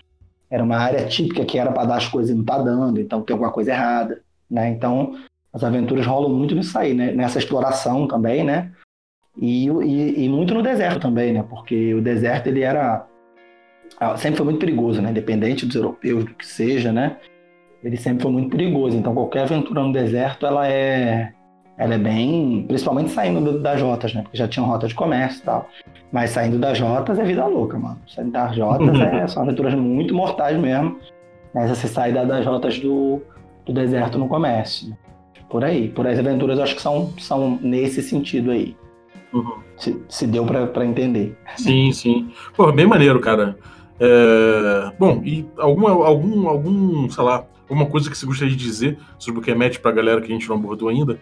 [0.51, 3.23] Era uma área típica que era para dar as coisas e não tá dando, então
[3.23, 4.71] tem alguma coisa errada, né?
[4.71, 5.15] Então
[5.53, 7.13] as aventuras rolam muito nisso aí, né?
[7.13, 8.73] Nessa exploração também, né?
[9.37, 11.45] E, e, e, muito no deserto também, né?
[11.49, 13.07] Porque o deserto ele era
[14.01, 15.11] ah, sempre foi muito perigoso, né?
[15.11, 17.19] Independente dos europeus, do que seja, né?
[17.83, 18.97] Ele sempre foi muito perigoso.
[18.97, 21.33] Então qualquer aventura no deserto, ela é
[21.79, 24.23] ela é bem, principalmente saindo das rotas, né?
[24.23, 25.69] Porque já tinham rota de comércio e tal.
[26.11, 28.01] Mas saindo das rotas é vida louca, mano.
[28.09, 30.99] Saindo das rotas é, são aventuras muito mortais mesmo.
[31.55, 33.23] Mas você sai das rotas do,
[33.65, 34.97] do deserto no comércio.
[35.49, 35.89] Por aí.
[35.89, 38.77] Por aí as aventuras eu acho que são, são nesse sentido aí.
[39.33, 39.59] Uhum.
[39.77, 41.39] Se, se, deu para entender.
[41.57, 42.29] Sim, sim.
[42.57, 43.57] Pô, bem maneiro, cara.
[44.01, 44.93] É...
[44.99, 49.41] Bom, e alguma, algum, algum, sei lá, alguma coisa que você gostaria de dizer sobre
[49.41, 51.21] o que é match pra galera que a gente não abordou ainda?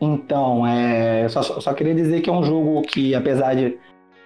[0.00, 3.78] Então, é, eu só, só queria dizer que é um jogo que, apesar de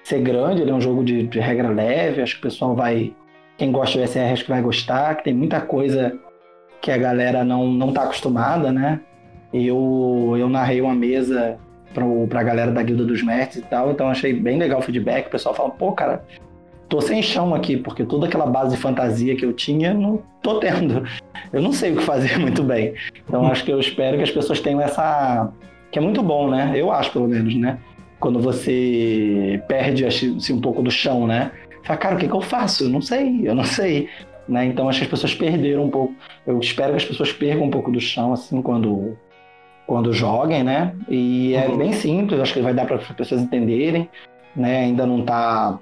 [0.03, 3.15] ser grande, ele é um jogo de, de regra leve, acho que o pessoal vai.
[3.57, 6.19] Quem gosta de SR acho que vai gostar, que tem muita coisa
[6.81, 9.01] que a galera não, não tá acostumada, né?
[9.53, 11.59] Eu, eu narrei uma mesa
[11.93, 15.27] pro, pra galera da Guilda dos Mestres e tal, então achei bem legal o feedback.
[15.27, 16.25] O pessoal fala, pô, cara,
[16.91, 20.59] tô sem chão aqui, porque toda aquela base de fantasia que eu tinha, não tô
[20.59, 21.05] tendo.
[21.53, 22.95] Eu não sei o que fazer muito bem.
[23.27, 25.51] Então acho que eu espero que as pessoas tenham essa.
[25.91, 26.73] que é muito bom, né?
[26.75, 27.79] Eu acho, pelo menos, né?
[28.19, 31.53] Quando você perde assim, um pouco do chão, né?
[31.85, 32.85] Fala, cara, o que, que eu faço?
[32.85, 34.09] Eu não sei, eu não sei.
[34.49, 34.67] Né?
[34.67, 36.13] Então acho que as pessoas perderam um pouco.
[36.45, 39.17] Eu espero que as pessoas percam um pouco do chão, assim, quando
[39.87, 40.95] quando joguem, né?
[41.09, 41.77] E é uhum.
[41.77, 44.09] bem simples, acho que vai dar para as pessoas entenderem,
[44.55, 44.85] né?
[44.85, 45.81] Ainda não está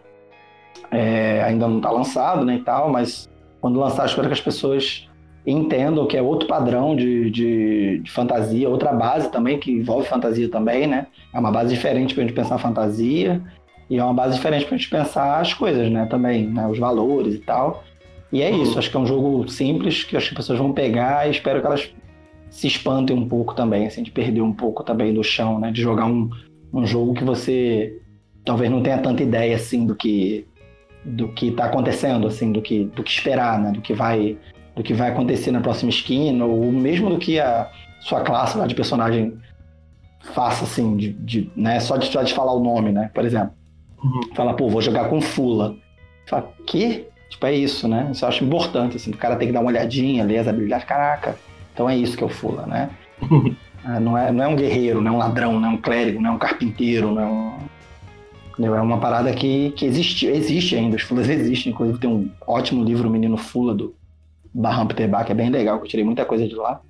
[0.90, 3.28] é, ainda não tá lançado, né, e tal, mas
[3.60, 5.08] quando lançar, espero que as pessoas
[5.46, 10.48] entendam que é outro padrão de, de, de, fantasia, outra base também, que envolve fantasia
[10.48, 11.06] também, né?
[11.32, 13.42] É uma base diferente para a gente pensar fantasia
[13.88, 16.06] e é uma base diferente para a gente pensar as coisas, né?
[16.06, 16.66] Também, né?
[16.66, 17.82] Os valores e tal.
[18.30, 21.30] E é isso, acho que é um jogo simples que as pessoas vão pegar e
[21.30, 21.90] espero que elas
[22.50, 25.70] se espantem um pouco também, assim, de perder um pouco também do chão, né?
[25.70, 26.28] De jogar um,
[26.72, 27.98] um jogo que você
[28.44, 30.46] talvez não tenha tanta ideia, assim, do que
[31.04, 33.72] do que está acontecendo, assim, do que, do que esperar, né?
[33.72, 34.36] Do que vai
[34.74, 37.68] do que vai acontecer na próxima esquina, ou mesmo do que a
[38.00, 39.36] sua classe lá de personagem
[40.32, 41.80] faça, assim, de, de né?
[41.80, 43.10] Só de, só de falar o nome, né?
[43.12, 43.52] Por exemplo.
[44.02, 44.20] Uhum.
[44.34, 45.74] Fala, pô, vou jogar com Fula.
[46.26, 47.06] Fala, que?
[47.28, 48.08] Tipo, é isso, né?
[48.12, 50.86] Isso eu acho importante, assim, o cara tem que dar uma olhadinha, ler as habilidades,
[50.86, 51.36] caraca,
[51.74, 52.90] então é isso que é o Fula, né?
[53.84, 56.20] Ah, não, é, não é um guerreiro, não é um ladrão, não é um clérigo,
[56.20, 57.58] não é um carpinteiro, não é um...
[58.60, 61.72] É uma parada que, que existe, existe ainda, os Fulas existem.
[61.72, 63.94] Inclusive tem um ótimo livro, O Menino Fula, do
[64.52, 66.80] Barram Peter Bach, que é bem legal, que eu tirei muita coisa de lá.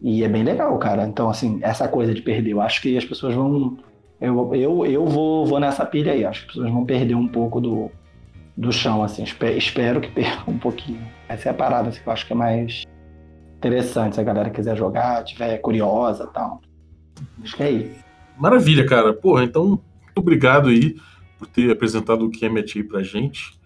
[0.00, 1.06] E é bem legal, cara.
[1.06, 3.76] Então, assim, essa coisa de perder, eu acho que as pessoas vão.
[4.20, 6.24] Eu, eu, eu vou, vou nessa pilha aí.
[6.24, 7.90] Acho que as pessoas vão perder um pouco do,
[8.56, 9.22] do chão, assim.
[9.22, 11.00] Espero, espero que percam um pouquinho.
[11.28, 12.84] Essa é a parada assim, que eu acho que é mais
[13.58, 16.60] interessante se a galera quiser jogar, tiver curiosa e tal.
[17.42, 18.04] Acho que é isso.
[18.38, 19.12] Maravilha, cara.
[19.12, 19.78] Porra, então,
[20.16, 20.96] obrigado aí
[21.38, 23.58] por ter apresentado o Kemet aí pra gente.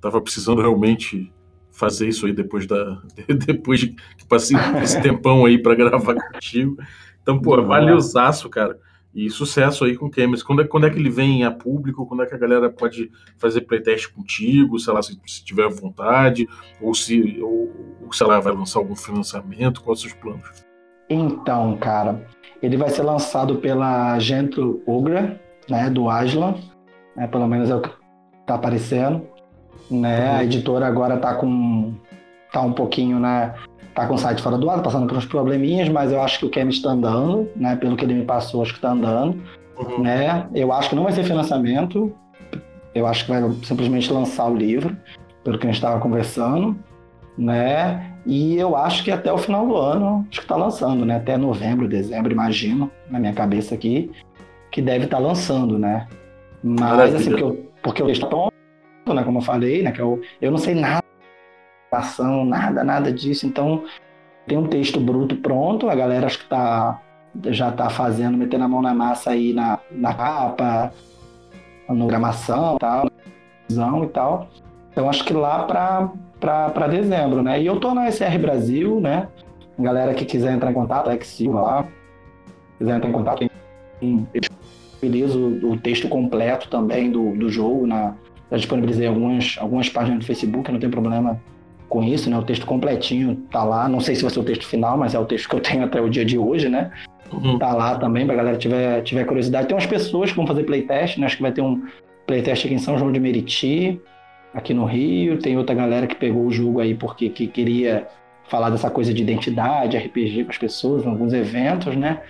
[0.00, 1.32] Tava precisando realmente
[1.70, 3.02] fazer isso aí depois da
[3.46, 6.76] depois de que passei esse tempão aí para gravar contigo.
[7.22, 8.78] Então, pô, valeuzaço, cara.
[9.14, 10.44] E sucesso aí com o Kemet.
[10.44, 12.04] Quando é, quando é que ele vem a público?
[12.04, 14.78] Quando é que a galera pode fazer playtest contigo?
[14.78, 16.48] Sei lá, se, se tiver vontade,
[16.80, 17.72] ou se, ou,
[18.12, 19.82] sei lá, vai lançar algum financiamento?
[19.82, 20.64] Quais os seus planos?
[21.08, 22.26] Então, cara,
[22.60, 26.54] ele vai ser lançado pela Gentle Ogra, né, do Aslan,
[27.16, 27.90] né, pelo menos é o que
[28.46, 29.22] tá aparecendo,
[29.90, 30.36] né, uhum.
[30.36, 31.94] a editora agora tá com,
[32.52, 33.54] tá um pouquinho, né,
[33.94, 36.46] tá com o site fora do ar, passando por uns probleminhas, mas eu acho que
[36.46, 37.76] o Kemet está andando, né?
[37.76, 39.40] Pelo que ele me passou, acho que está andando.
[39.78, 40.02] Uhum.
[40.02, 40.48] Né?
[40.52, 42.12] Eu acho que não vai ser financiamento,
[42.94, 44.96] eu acho que vai simplesmente lançar o livro,
[45.42, 46.76] pelo que a gente estava conversando,
[47.36, 48.12] né?
[48.26, 51.16] E eu acho que até o final do ano, acho que está lançando, né?
[51.16, 54.10] Até novembro, dezembro, imagino, na minha cabeça aqui,
[54.74, 56.08] que deve estar tá lançando, né?
[56.60, 57.16] Mas Maravilha.
[57.16, 59.22] assim, porque eu, porque eu estou pronto, né?
[59.22, 59.92] Como eu falei, né?
[59.92, 61.04] Que eu, eu não sei nada
[61.92, 63.46] ação, nada, nada disso.
[63.46, 63.84] Então,
[64.48, 67.00] tem um texto bruto pronto, a galera acho que tá,
[67.50, 70.92] já está fazendo, metendo a mão na massa aí na, na capa,
[71.88, 73.06] na gramação tal,
[73.68, 74.48] e tal.
[74.90, 75.62] Então, acho que lá
[76.40, 77.62] para dezembro, né?
[77.62, 79.28] E eu tô na SR Brasil, né?
[79.78, 81.84] Galera que quiser entrar em contato, é que Silva lá,
[82.76, 83.44] quiser entrar em contato,
[84.34, 84.53] eu
[85.04, 88.14] utilizo o texto completo também do, do jogo na,
[88.50, 91.40] já disponibilizei algumas, algumas páginas do Facebook, não tem problema
[91.88, 92.38] com isso, né?
[92.38, 93.88] O texto completinho tá lá.
[93.88, 95.84] Não sei se vai ser o texto final, mas é o texto que eu tenho
[95.84, 96.90] até o dia de hoje, né?
[97.32, 97.58] Uhum.
[97.58, 99.66] Tá lá também, pra galera tiver, tiver curiosidade.
[99.66, 101.26] Tem umas pessoas que vão fazer playtest, né?
[101.26, 101.82] Acho que vai ter um
[102.26, 104.00] playtest aqui em São João de Meriti,
[104.52, 105.38] aqui no Rio.
[105.38, 108.06] Tem outra galera que pegou o jogo aí porque que queria
[108.48, 112.20] falar dessa coisa de identidade, RPG com as pessoas, em alguns eventos, né?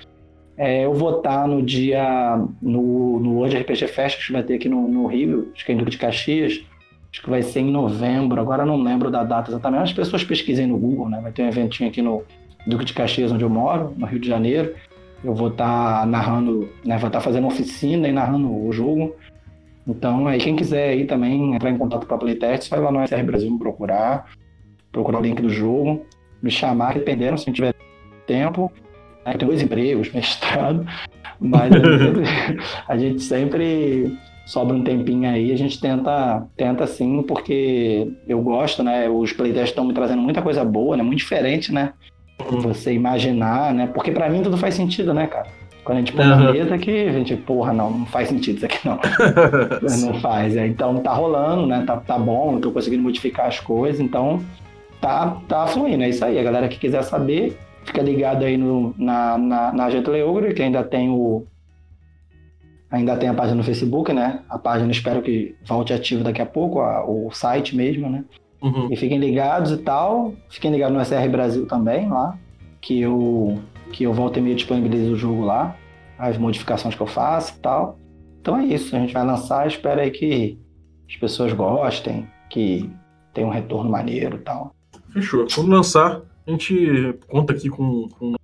[0.57, 4.69] É, eu vou estar no dia, no, no World RPG Fest, que vai ter aqui
[4.69, 6.65] no, no Rio, acho que é em Duque de Caxias,
[7.11, 10.67] acho que vai ser em novembro, agora não lembro da data exatamente, as pessoas pesquisem
[10.67, 11.21] no Google, né?
[11.21, 12.23] Vai ter um eventinho aqui no
[12.67, 14.75] Duque de Caxias, onde eu moro, no Rio de Janeiro.
[15.25, 16.99] Eu vou estar narrando, né?
[16.99, 19.17] Vou estar fazendo oficina e narrando o jogo.
[19.87, 23.07] Então, aí quem quiser aí também entrar em contato com a Playtest, vai lá no
[23.07, 24.31] SR Brasil me procurar,
[24.93, 26.07] procurar o link do jogo,
[26.43, 27.75] me chamar, dependendo, se não tiver
[28.27, 28.73] tempo,
[29.25, 30.87] né, tem dois empregos, mestrado,
[31.41, 32.21] mas a gente,
[32.89, 38.83] a gente sempre sobra um tempinho aí, a gente tenta, tenta sim, porque eu gosto,
[38.83, 39.09] né?
[39.09, 41.03] Os playtests estão me trazendo muita coisa boa, né?
[41.03, 41.93] Muito diferente, né?
[42.51, 42.61] Uhum.
[42.61, 43.87] Você imaginar, né?
[43.87, 45.47] Porque para mim tudo faz sentido, né, cara?
[45.85, 46.37] Quando a gente põe uhum.
[46.37, 48.99] na mesa que a gente, porra, não, não faz sentido isso aqui não.
[50.13, 50.57] não faz.
[50.57, 51.85] É, então tá rolando, né?
[51.87, 54.43] Tá, tá bom, tô conseguindo modificar as coisas, então
[55.01, 56.03] tá, tá fluindo.
[56.03, 56.39] É isso aí.
[56.39, 60.83] A galera que quiser saber, Fica ligado aí no, na, na, na Getleogro, que ainda
[60.83, 61.47] tem o.
[62.91, 64.43] Ainda tem a página no Facebook, né?
[64.49, 68.25] A página espero que volte ativo daqui a pouco, a, o site mesmo, né?
[68.63, 68.89] Uhum.
[68.91, 70.35] E fiquem ligados e tal.
[70.49, 72.39] Fiquem ligados no SR Brasil também, lá.
[72.81, 73.59] Que eu,
[73.93, 75.77] que eu volto e meio disponibilizo o jogo lá.
[76.19, 77.99] As modificações que eu faço e tal.
[78.41, 78.97] Então é isso.
[78.97, 79.67] A gente vai lançar.
[79.67, 80.59] Espero aí que
[81.09, 82.91] as pessoas gostem, que
[83.35, 84.75] tenha um retorno maneiro e tal.
[85.13, 85.47] Fechou.
[85.55, 88.37] Quando lançar, a gente conta aqui com, com o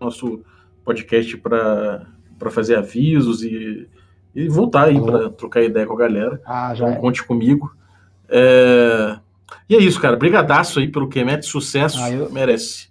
[0.00, 0.42] nosso
[0.84, 2.06] podcast para
[2.50, 3.88] fazer avisos e,
[4.34, 6.40] e voltar aí para trocar ideia com a galera.
[6.44, 7.00] Ah, já então, é.
[7.00, 7.72] conte comigo.
[8.28, 9.16] É...
[9.68, 10.16] E é isso, cara.
[10.16, 11.46] Brigadaço aí pelo Kemet.
[11.46, 12.02] Sucesso.
[12.02, 12.30] Ah, eu...
[12.32, 12.88] Merece.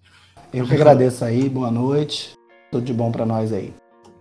[0.53, 1.49] Eu que agradeço aí.
[1.49, 2.35] Boa noite.
[2.71, 3.73] Tudo de bom para nós aí.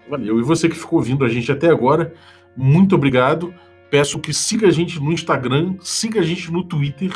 [0.08, 0.40] Valeu.
[0.40, 2.12] E você que ficou ouvindo a gente até agora,
[2.56, 3.54] muito obrigado.
[3.88, 7.10] Peço que siga a gente no Instagram, siga a gente no Twitter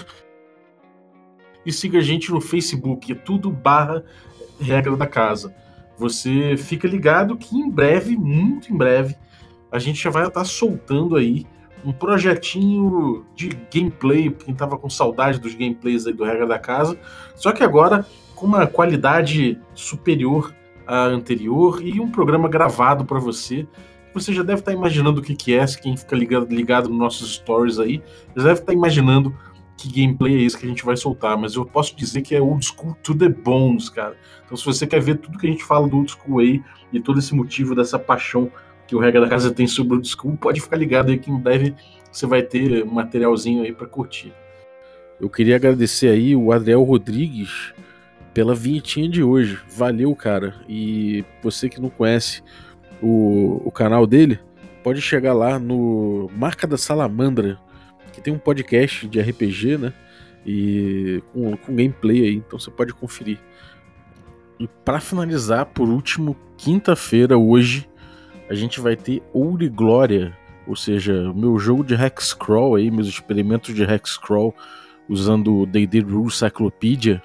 [1.65, 4.05] e siga a gente no Facebook, é tudo barra
[4.61, 5.55] regra da casa.
[5.97, 9.17] Você fica ligado que em breve, muito em breve,
[9.71, 11.47] a gente já vai estar soltando aí
[11.85, 16.99] um projetinho de gameplay, quem tava com saudade dos gameplays aí do Regra da Casa,
[17.37, 20.55] só que agora com uma qualidade superior
[20.87, 23.67] à anterior e um programa gravado para você.
[24.13, 26.99] Você já deve estar imaginando o que, que é, se quem fica ligado, ligado nos
[26.99, 28.03] nossos stories aí,
[28.37, 29.35] já deve estar imaginando
[29.85, 32.41] que gameplay é esse que a gente vai soltar, mas eu posso dizer que é
[32.41, 34.17] old school to the bones, cara.
[34.45, 36.63] Então, se você quer ver tudo que a gente fala do old school aí
[36.93, 38.51] e todo esse motivo dessa paixão
[38.87, 41.31] que o Regra da Casa tem sobre o old school, pode ficar ligado aí que
[41.31, 41.75] em breve
[42.11, 44.33] você vai ter materialzinho aí para curtir.
[45.21, 47.73] Eu queria agradecer aí o Adriel Rodrigues
[48.33, 49.59] pela vinhetinha de hoje.
[49.69, 50.55] Valeu, cara.
[50.69, 52.43] E você que não conhece
[53.03, 54.41] o, o canal dele,
[54.83, 57.59] pode chegar lá no Marca da Salamandra
[58.15, 59.93] que tem um podcast de RPG, né?
[60.47, 63.39] E com, com gameplay aí, então você pode conferir.
[64.59, 67.89] E para finalizar, por último, quinta-feira, hoje,
[68.49, 70.37] a gente vai ter Ouro e Glória,
[70.67, 74.55] ou seja, meu jogo de Hexcrawl aí, meus experimentos de Hexcrawl
[75.09, 77.23] usando o D&D Rules Cyclopedia.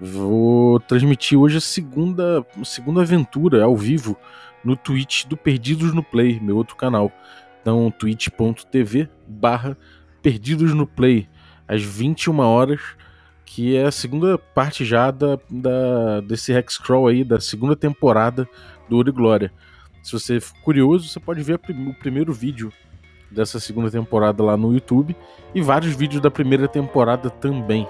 [0.00, 4.16] Vou transmitir hoje a segunda, segunda aventura ao vivo
[4.62, 7.10] no Twitch do Perdidos no Play, meu outro canal.
[7.62, 9.76] Então, twitch.tv barra
[10.26, 11.28] Perdidos no Play,
[11.68, 12.80] às 21 horas,
[13.44, 18.48] que é a segunda parte já da, da desse Hexcrawl aí, da segunda temporada
[18.88, 19.52] do Ouro e Glória.
[20.02, 22.72] Se você for curioso, você pode ver o primeiro vídeo
[23.30, 25.14] dessa segunda temporada lá no YouTube
[25.54, 27.86] e vários vídeos da primeira temporada também.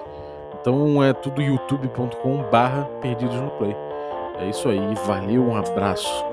[0.61, 3.75] Então é tudo youtube.com barra Perdidos no Play.
[4.37, 4.77] É isso aí,
[5.07, 6.23] valeu, um abraço.